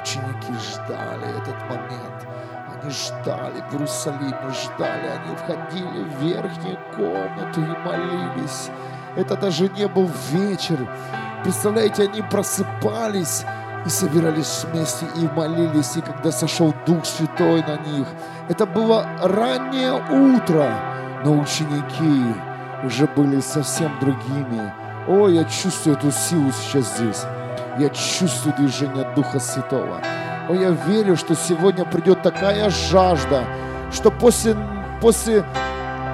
Ученики 0.00 0.52
ждали 0.54 1.38
этот 1.38 1.60
момент. 1.70 2.28
Они 2.68 2.90
ждали 2.90 3.60
в 3.68 3.72
Иерусалиме, 3.72 4.50
ждали. 4.50 5.08
Они 5.08 5.36
входили 5.36 6.04
в 6.04 6.20
верхнюю 6.20 6.78
комнату 6.94 7.60
и 7.60 7.78
молились. 7.86 8.70
Это 9.16 9.36
даже 9.36 9.68
не 9.68 9.86
был 9.86 10.10
вечер. 10.30 10.78
Представляете, 11.42 12.04
они 12.04 12.22
просыпались 12.22 13.44
и 13.84 13.88
собирались 13.88 14.64
вместе 14.64 15.06
и 15.16 15.28
молились, 15.28 15.96
и 15.96 16.00
когда 16.00 16.30
сошел 16.30 16.72
Дух 16.86 17.04
Святой 17.04 17.62
на 17.62 17.78
них. 17.78 18.06
Это 18.48 18.64
было 18.64 19.06
раннее 19.20 19.94
утро, 19.94 20.72
но 21.24 21.40
ученики 21.40 22.34
уже 22.84 23.06
были 23.08 23.40
совсем 23.40 23.90
другими. 24.00 24.72
О, 25.08 25.28
я 25.28 25.42
чувствую 25.44 25.96
эту 25.96 26.12
силу 26.12 26.52
сейчас 26.52 26.96
здесь. 26.96 27.24
Я 27.76 27.88
чувствую 27.88 28.54
движение 28.56 29.04
Духа 29.16 29.40
Святого. 29.40 30.00
О, 30.48 30.54
я 30.54 30.70
верю, 30.70 31.16
что 31.16 31.34
сегодня 31.34 31.84
придет 31.84 32.22
такая 32.22 32.70
жажда, 32.70 33.44
что 33.92 34.12
после, 34.12 34.56
после, 35.00 35.44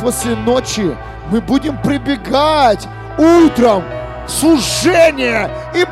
после 0.01 0.37
ночи 0.37 0.97
мы 1.31 1.43
будем 1.43 1.77
прибегать 1.83 2.89
утром 3.19 3.85
служение 4.29 5.51
и 5.75 5.85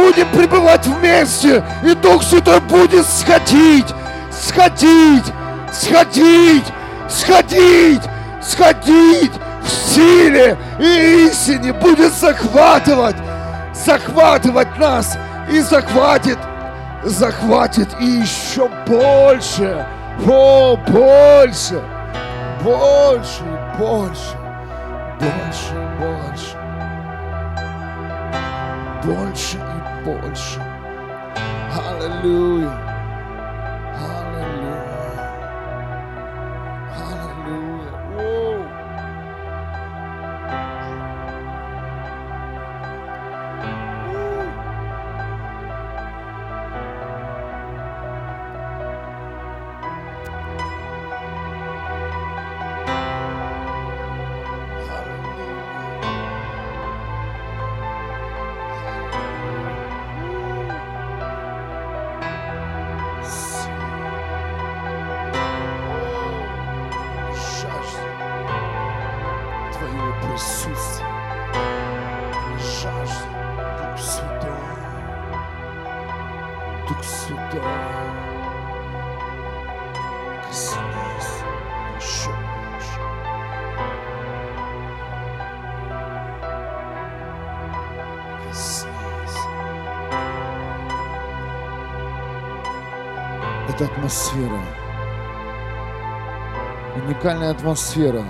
будем 0.00 0.28
пребывать 0.28 0.86
вместе, 0.86 1.62
и 1.84 1.94
Дух 1.94 2.22
Святой 2.22 2.60
будет 2.60 3.06
сходить, 3.06 3.86
сходить, 4.30 5.24
сходить, 5.72 6.64
сходить, 7.08 8.02
сходить 8.42 9.32
в 9.62 9.68
силе 9.68 10.56
и 10.78 11.26
истине, 11.28 11.72
будет 11.72 12.12
захватывать, 12.14 13.16
захватывать 13.74 14.78
нас 14.78 15.18
и 15.50 15.60
захватит, 15.60 16.38
захватит 17.04 17.88
и 18.00 18.04
еще 18.04 18.68
больше, 18.86 19.86
о, 20.26 20.76
больше, 20.76 21.82
больше, 22.62 23.44
больше, 23.78 24.36
больше, 25.18 25.74
больше, 25.98 26.59
больше 29.04 29.56
и 29.56 30.04
больше. 30.04 30.60
Аллилуйя. 31.72 32.89
Уникальная 97.20 97.50
атмосфера, 97.50 98.24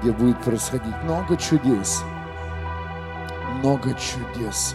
где 0.00 0.10
будет 0.10 0.42
происходить 0.42 0.96
много 1.04 1.36
чудес. 1.36 2.02
Много 3.58 3.94
чудес. 3.94 4.74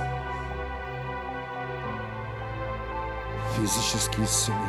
Физические 3.58 4.26
исцеления, 4.26 4.64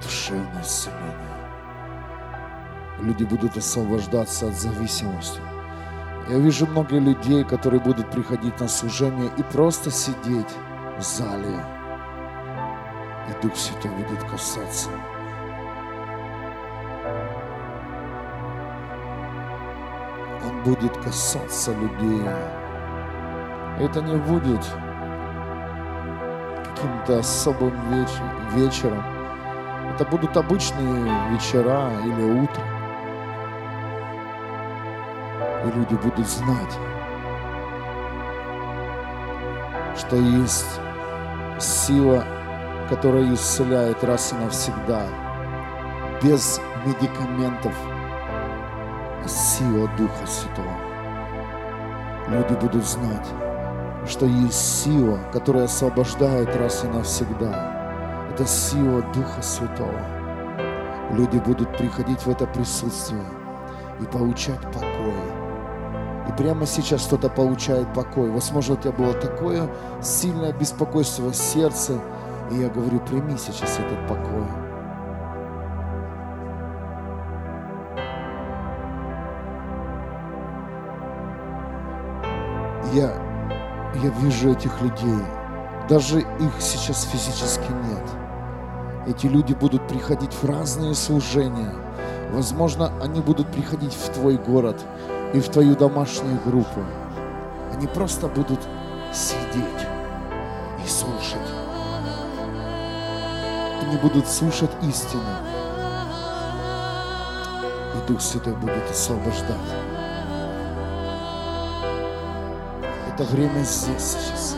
душевное 0.00 0.62
исцеление. 0.62 1.16
Люди 3.00 3.24
будут 3.24 3.56
освобождаться 3.56 4.46
от 4.46 4.54
зависимости. 4.54 5.40
Я 6.28 6.38
вижу 6.38 6.68
много 6.68 6.98
людей, 6.98 7.42
которые 7.42 7.80
будут 7.80 8.12
приходить 8.12 8.60
на 8.60 8.68
служение 8.68 9.32
и 9.36 9.42
просто 9.42 9.90
сидеть 9.90 10.54
в 10.96 11.02
зале. 11.02 11.64
И 13.28 13.42
Дух 13.42 13.56
Святой 13.56 13.90
будет 13.90 14.22
касаться. 14.22 14.90
Будет 20.64 20.96
касаться 20.98 21.72
людей. 21.72 22.22
Это 23.78 24.00
не 24.02 24.16
будет 24.16 24.64
каким-то 26.64 27.18
особым 27.20 27.72
веч- 27.90 28.54
вечером. 28.54 29.02
Это 29.94 30.04
будут 30.04 30.36
обычные 30.36 31.04
вечера 31.30 31.90
или 32.04 32.42
утро. 32.42 32.62
И 35.64 35.70
люди 35.78 35.94
будут 35.94 36.26
знать, 36.26 36.78
что 39.96 40.16
есть 40.16 40.80
сила, 41.58 42.24
которая 42.88 43.34
исцеляет 43.34 44.02
раз 44.04 44.32
и 44.32 44.36
навсегда, 44.36 45.02
без 46.22 46.60
медикаментов, 46.86 47.74
сила 49.30 49.88
Духа 49.96 50.26
Святого. 50.26 50.76
Люди 52.28 52.54
будут 52.60 52.84
знать, 52.84 53.26
что 54.06 54.26
есть 54.26 54.82
сила, 54.82 55.18
которая 55.32 55.64
освобождает 55.64 56.54
раз 56.56 56.84
и 56.84 56.88
навсегда. 56.88 58.28
Это 58.30 58.46
сила 58.46 59.02
Духа 59.14 59.42
Святого. 59.42 60.00
Люди 61.12 61.38
будут 61.38 61.76
приходить 61.76 62.20
в 62.20 62.28
это 62.28 62.46
присутствие 62.46 63.24
и 64.00 64.04
получать 64.04 64.60
покой. 64.72 65.14
И 66.28 66.32
прямо 66.36 66.66
сейчас 66.66 67.06
кто-то 67.06 67.28
получает 67.28 67.92
покой. 67.92 68.30
Возможно, 68.30 68.74
у 68.74 68.76
тебя 68.76 68.92
было 68.92 69.14
такое 69.14 69.68
сильное 70.00 70.52
беспокойство 70.52 71.30
в 71.30 71.34
сердце, 71.34 72.00
и 72.52 72.56
я 72.56 72.68
говорю, 72.68 73.00
прими 73.00 73.36
сейчас 73.36 73.78
этот 73.78 74.06
покой. 74.06 74.59
Я, 82.92 83.14
я 84.02 84.10
вижу 84.20 84.50
этих 84.50 84.80
людей. 84.80 85.22
Даже 85.88 86.20
их 86.20 86.52
сейчас 86.58 87.04
физически 87.04 87.70
нет. 87.88 88.04
Эти 89.06 89.26
люди 89.26 89.54
будут 89.54 89.86
приходить 89.86 90.32
в 90.32 90.44
разные 90.44 90.94
служения. 90.94 91.72
Возможно, 92.32 92.92
они 93.00 93.20
будут 93.20 93.46
приходить 93.52 93.94
в 93.94 94.12
твой 94.12 94.36
город 94.36 94.84
и 95.32 95.40
в 95.40 95.48
твою 95.48 95.76
домашнюю 95.76 96.40
группу. 96.44 96.80
Они 97.72 97.86
просто 97.86 98.26
будут 98.26 98.60
сидеть 99.12 99.86
и 100.84 100.88
слушать. 100.88 101.38
Они 103.82 103.96
будут 103.98 104.28
слушать 104.28 104.70
истину. 104.82 105.22
И 107.94 108.08
Дух 108.08 108.20
Святой 108.20 108.54
будет 108.54 108.90
освобождать. 108.90 109.89
Это 113.20 113.36
время 113.36 113.62
здесь 113.64 114.00
сейчас. 114.00 114.56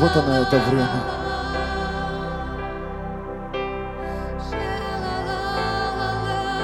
Вот 0.00 0.16
оно 0.16 0.34
это 0.36 0.56
время. 0.56 0.88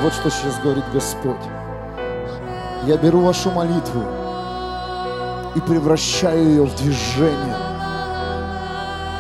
Вот 0.01 0.13
что 0.13 0.31
сейчас 0.31 0.61
говорит 0.61 0.85
Господь. 0.93 1.35
Я 2.85 2.97
беру 2.99 3.23
вашу 3.23 3.51
молитву 3.51 4.22
и 5.55 5.61
превращаю 5.61 6.45
ее 6.45 6.65
в 6.65 6.75
движение, 6.77 7.57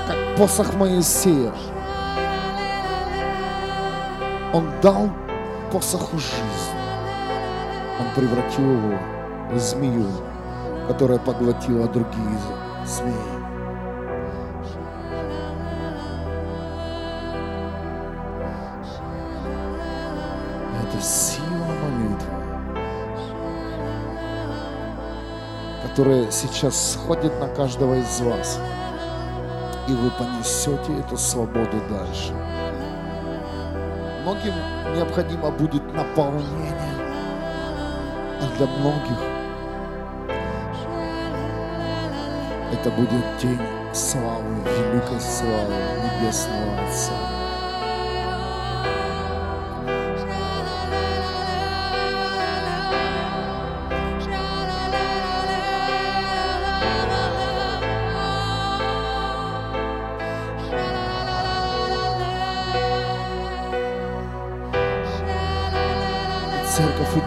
как 0.07 0.37
посох 0.37 0.74
Моисея. 0.74 1.53
Он 4.53 4.68
дал 4.83 5.11
посоху 5.72 6.18
жизнь. 6.18 6.78
Он 8.01 8.07
превратил 8.14 8.64
его 8.64 8.99
в 9.51 9.59
змею, 9.59 10.07
которая 10.89 11.18
поглотила 11.18 11.87
другие 11.89 12.39
змеи. 12.87 13.32
Которая 25.93 26.30
сейчас 26.30 26.95
сходит 26.95 27.38
на 27.38 27.49
каждого 27.49 27.93
из 27.97 28.20
вас. 28.22 28.59
И 29.86 29.93
вы 29.93 30.11
понесете 30.12 30.99
эту 30.99 31.18
свободу 31.18 31.76
дальше. 31.90 32.32
Многим 34.22 34.55
необходимо 34.97 35.51
будет 35.51 35.82
наполнение, 35.93 36.72
а 38.40 38.57
для 38.57 38.66
многих 38.68 39.18
это 42.72 42.90
будет 42.93 43.36
день 43.43 43.61
славы, 43.93 44.47
великой 44.64 45.20
славы 45.20 45.74
Небесного 46.22 46.88
Отца. 46.88 47.41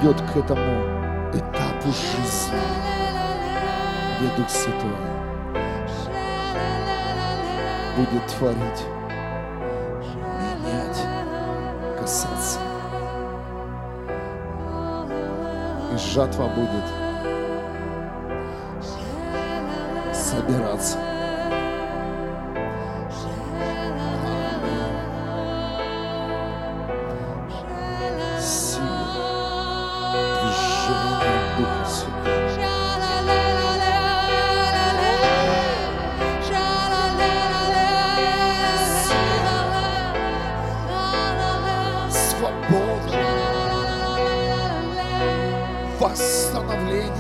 Идет 0.06 0.22
к 0.22 0.38
этому 0.38 0.84
этапу 1.34 1.88
жизни, 1.88 2.62
где 4.20 4.30
Дух 4.38 4.48
Святой 4.48 4.92
будет 7.98 8.28
творить, 8.28 8.86
менять, 10.62 11.00
касаться. 12.00 12.60
И 15.92 15.98
жатва 15.98 16.50
будет 16.50 16.86
собираться. 20.14 21.05
Восстановление. 46.06 47.12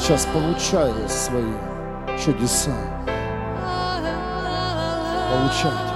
Сейчас 0.05 0.27
получая 0.31 1.07
свои 1.07 1.51
чудеса. 2.23 2.69
Получайте. 5.31 5.95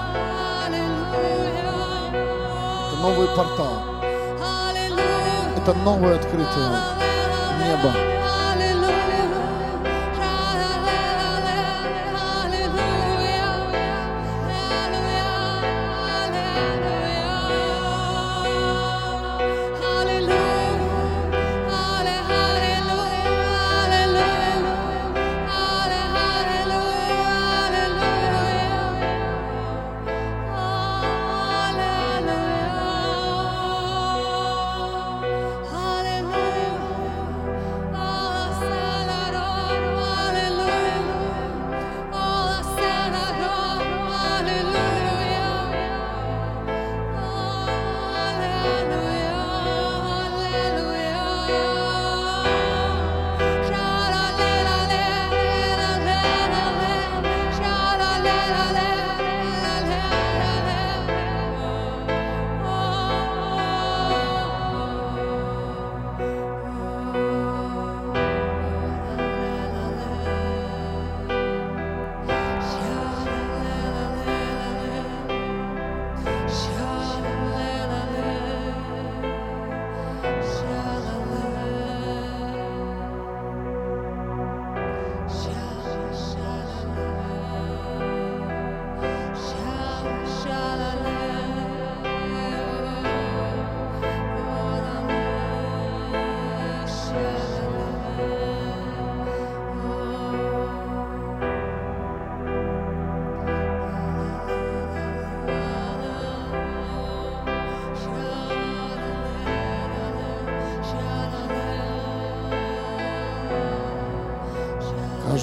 Это 2.88 3.02
новый 3.04 3.28
портал. 3.36 3.84
Это 5.58 5.74
новое 5.84 6.16
открытое 6.16 6.72
небо. 7.64 8.09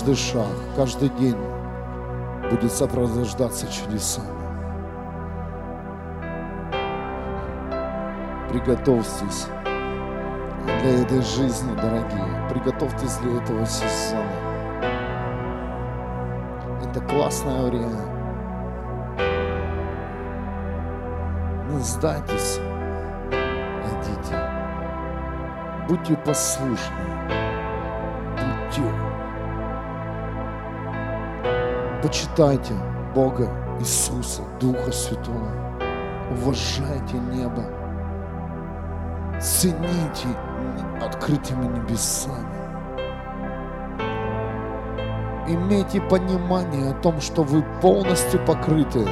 Каждый 0.07 0.23
шаг, 0.23 0.47
каждый 0.77 1.09
день 1.09 1.37
будет 2.49 2.71
сопровождаться 2.71 3.67
чудесами. 3.67 4.29
Приготовьтесь 8.49 9.49
для 10.65 11.03
этой 11.03 11.23
жизни, 11.23 11.75
дорогие. 11.75 12.49
Приготовьтесь 12.49 13.17
для 13.17 13.43
этого 13.43 13.67
сезона. 13.67 14.31
Это 16.85 17.01
классное 17.01 17.65
время. 17.65 18.07
Не 21.69 21.81
сдайтесь, 21.81 22.61
идите. 23.83 24.39
Будьте 25.89 26.17
послушны. 26.25 27.46
Почитайте 32.03 32.75
Бога, 33.15 33.49
Иисуса, 33.81 34.43
Духа 34.61 34.93
Святого. 34.93 35.51
Уважайте 36.31 37.17
небо. 37.33 37.65
Цените 39.41 40.29
открытыми 41.01 41.67
небесами. 41.67 42.57
Имейте 45.49 46.01
понимание 46.03 46.91
о 46.91 46.95
том, 46.95 47.21
что 47.21 47.43
вы 47.43 47.65
полностью 47.81 48.45
покрыты 48.45 49.09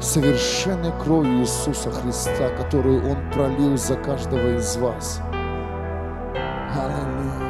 совершенной 0.00 0.92
кровью 1.02 1.40
Иисуса 1.40 1.90
Христа, 1.90 2.48
которую 2.56 3.10
Он 3.10 3.16
пролил 3.32 3.76
за 3.76 3.96
каждого 3.96 4.56
из 4.56 4.76
вас. 4.76 5.20
Аллилуйя. 6.74 7.47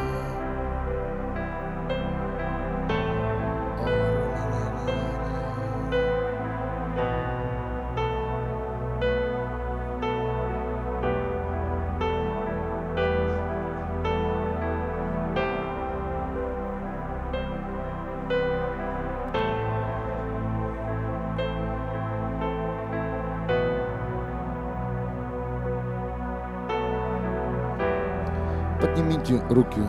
Руки 29.50 29.80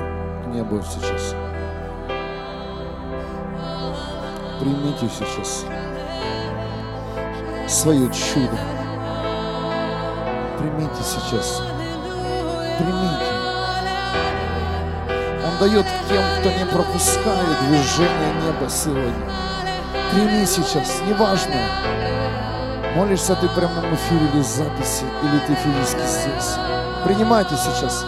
к 0.43 0.47
небу 0.47 0.81
сейчас. 0.81 1.35
Примите 4.59 5.07
сейчас 5.07 5.65
свое 7.69 8.11
чудо. 8.11 8.57
Примите 10.57 11.03
сейчас. 11.03 11.61
Примите. 12.77 13.29
Он 15.45 15.57
дает 15.59 15.85
тем, 16.09 16.23
кто 16.39 16.51
не 16.51 16.65
пропускает 16.65 17.59
движение 17.67 18.33
неба 18.43 18.69
сегодня. 18.69 19.13
Прими 20.11 20.45
сейчас, 20.45 21.01
неважно, 21.07 21.55
молишься 22.95 23.35
ты 23.35 23.47
в 23.47 23.53
прямом 23.53 23.93
эфире 23.93 24.25
или 24.33 24.41
записи, 24.41 25.05
или 25.23 25.39
ты 25.45 25.53
физически 25.53 26.01
здесь. 26.07 26.55
Принимайте 27.05 27.55
сейчас. 27.55 28.03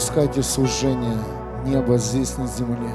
Не 0.00 0.02
пропускайте 0.02 0.42
служение 0.42 1.18
неба 1.66 1.98
здесь 1.98 2.38
на 2.38 2.46
земле. 2.46 2.94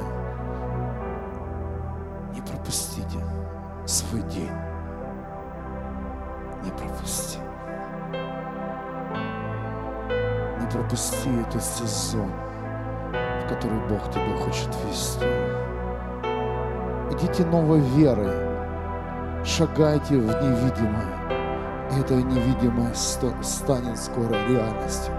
Не 2.34 2.41
пропустите 2.41 3.20
свой 3.86 4.24
день. 4.24 4.49
Не 6.64 6.72
пропусти. 6.72 7.38
Не 10.60 10.68
пропусти 10.72 11.30
этот 11.47 11.64
сезон, 11.64 12.32
в 13.12 13.49
который 13.49 13.88
Бог 13.88 14.10
тебя 14.10 14.38
хочет 14.43 14.70
вести. 14.88 15.26
Идите 17.12 17.45
новой 17.45 17.82
верой. 17.82 18.34
Шагайте 19.45 20.16
в 20.18 20.26
невидимое. 20.26 21.06
И 21.91 21.99
это 21.99 22.16
невидимое 22.16 22.95
станет 22.95 23.95
скоро 23.99 24.34
реальностью. 24.49 25.14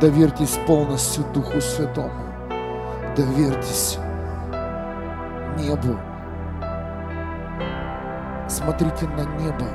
Доверьтесь 0.00 0.58
полностью 0.66 1.24
Духу 1.32 1.58
Святому. 1.58 2.12
Доверьтесь 3.16 3.98
небу. 5.56 5.98
Смотрите 8.46 9.08
на 9.08 9.24
небо 9.40 9.66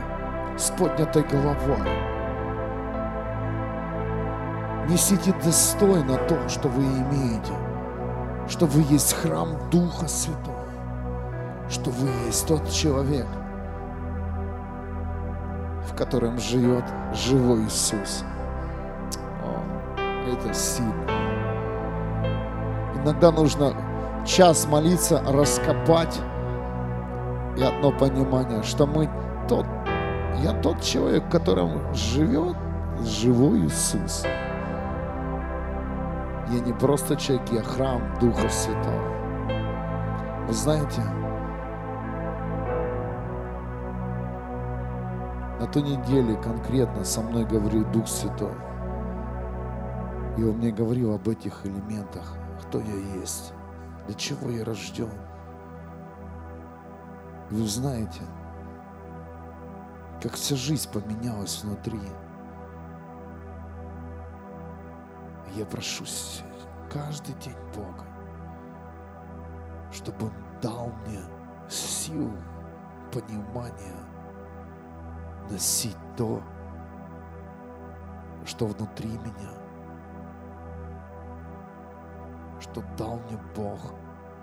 с 0.56 0.69
поднятой 0.69 1.23
головой. 1.23 1.89
Несите 4.88 5.34
достойно 5.43 6.18
то, 6.27 6.48
что 6.48 6.68
вы 6.68 6.84
имеете, 6.84 7.53
что 8.48 8.68
вы 8.68 8.81
есть 8.93 9.14
храм 9.14 9.57
Духа 9.72 10.07
Святого, 10.07 10.68
что 11.68 11.89
вы 11.89 12.10
есть 12.27 12.45
тот 12.45 12.69
человек, 12.69 13.27
в 15.89 15.95
котором 15.95 16.38
живет 16.38 16.85
живой 17.11 17.65
Иисус. 17.65 18.23
Это 20.43 20.53
сильно. 20.53 20.93
Иногда 22.95 23.31
нужно 23.31 23.73
час 24.26 24.68
молиться, 24.68 25.23
раскопать 25.27 26.19
и 27.57 27.63
одно 27.63 27.91
понимание, 27.91 28.63
что 28.63 28.85
мы 28.85 29.09
тот, 29.47 29.65
я 30.43 30.53
тот 30.61 30.81
человек, 30.81 31.26
в 31.26 31.30
котором 31.30 31.93
живет 31.93 32.55
живой 33.03 33.65
Иисус. 33.65 34.23
Я 36.49 36.59
не 36.59 36.73
просто 36.73 37.15
человек, 37.15 37.49
я 37.51 37.63
храм 37.63 38.01
Духа 38.19 38.49
Святого. 38.49 39.01
Вы 40.47 40.53
знаете, 40.53 41.01
на 45.59 45.68
той 45.68 45.84
неделе 45.84 46.35
конкретно 46.35 47.03
со 47.03 47.22
мной 47.22 47.45
говорил 47.45 47.85
Дух 47.85 48.07
Святой. 48.07 48.70
И 50.41 50.43
Он 50.43 50.57
мне 50.57 50.72
говорил 50.72 51.13
об 51.13 51.30
этих 51.30 51.68
элементах, 51.68 52.35
кто 52.63 52.80
я 52.80 52.95
есть, 53.19 53.53
для 54.07 54.15
чего 54.15 54.49
я 54.49 54.65
рожден. 54.65 55.11
И 57.51 57.53
вы 57.53 57.68
знаете, 57.68 58.23
как 60.19 60.34
вся 60.34 60.55
жизнь 60.55 60.91
поменялась 60.91 61.63
внутри. 61.63 62.01
Я 65.53 65.63
прошу 65.68 66.05
каждый 66.91 67.35
день 67.35 67.53
Бога, 67.76 68.07
чтобы 69.91 70.26
Он 70.26 70.34
дал 70.59 70.91
мне 71.05 71.22
силу, 71.69 72.35
понимание 73.13 73.95
носить 75.51 75.97
то, 76.18 76.41
что 78.43 78.65
внутри 78.65 79.09
меня, 79.09 79.61
что 82.62 82.84
дал 82.98 83.20
мне 83.20 83.40
Бог 83.56 83.80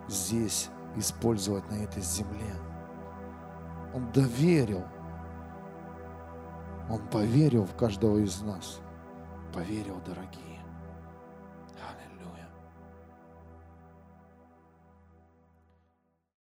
здесь 0.09 0.69
использовать 0.97 1.69
на 1.71 1.75
этой 1.75 2.03
земле. 2.03 2.55
Он 3.95 4.11
доверил, 4.13 4.85
Он 6.91 7.07
поверил 7.09 7.65
в 7.65 7.75
каждого 7.77 8.19
из 8.19 8.41
нас. 8.43 8.81
Поверил, 9.53 10.01
дорогие. 10.07 10.48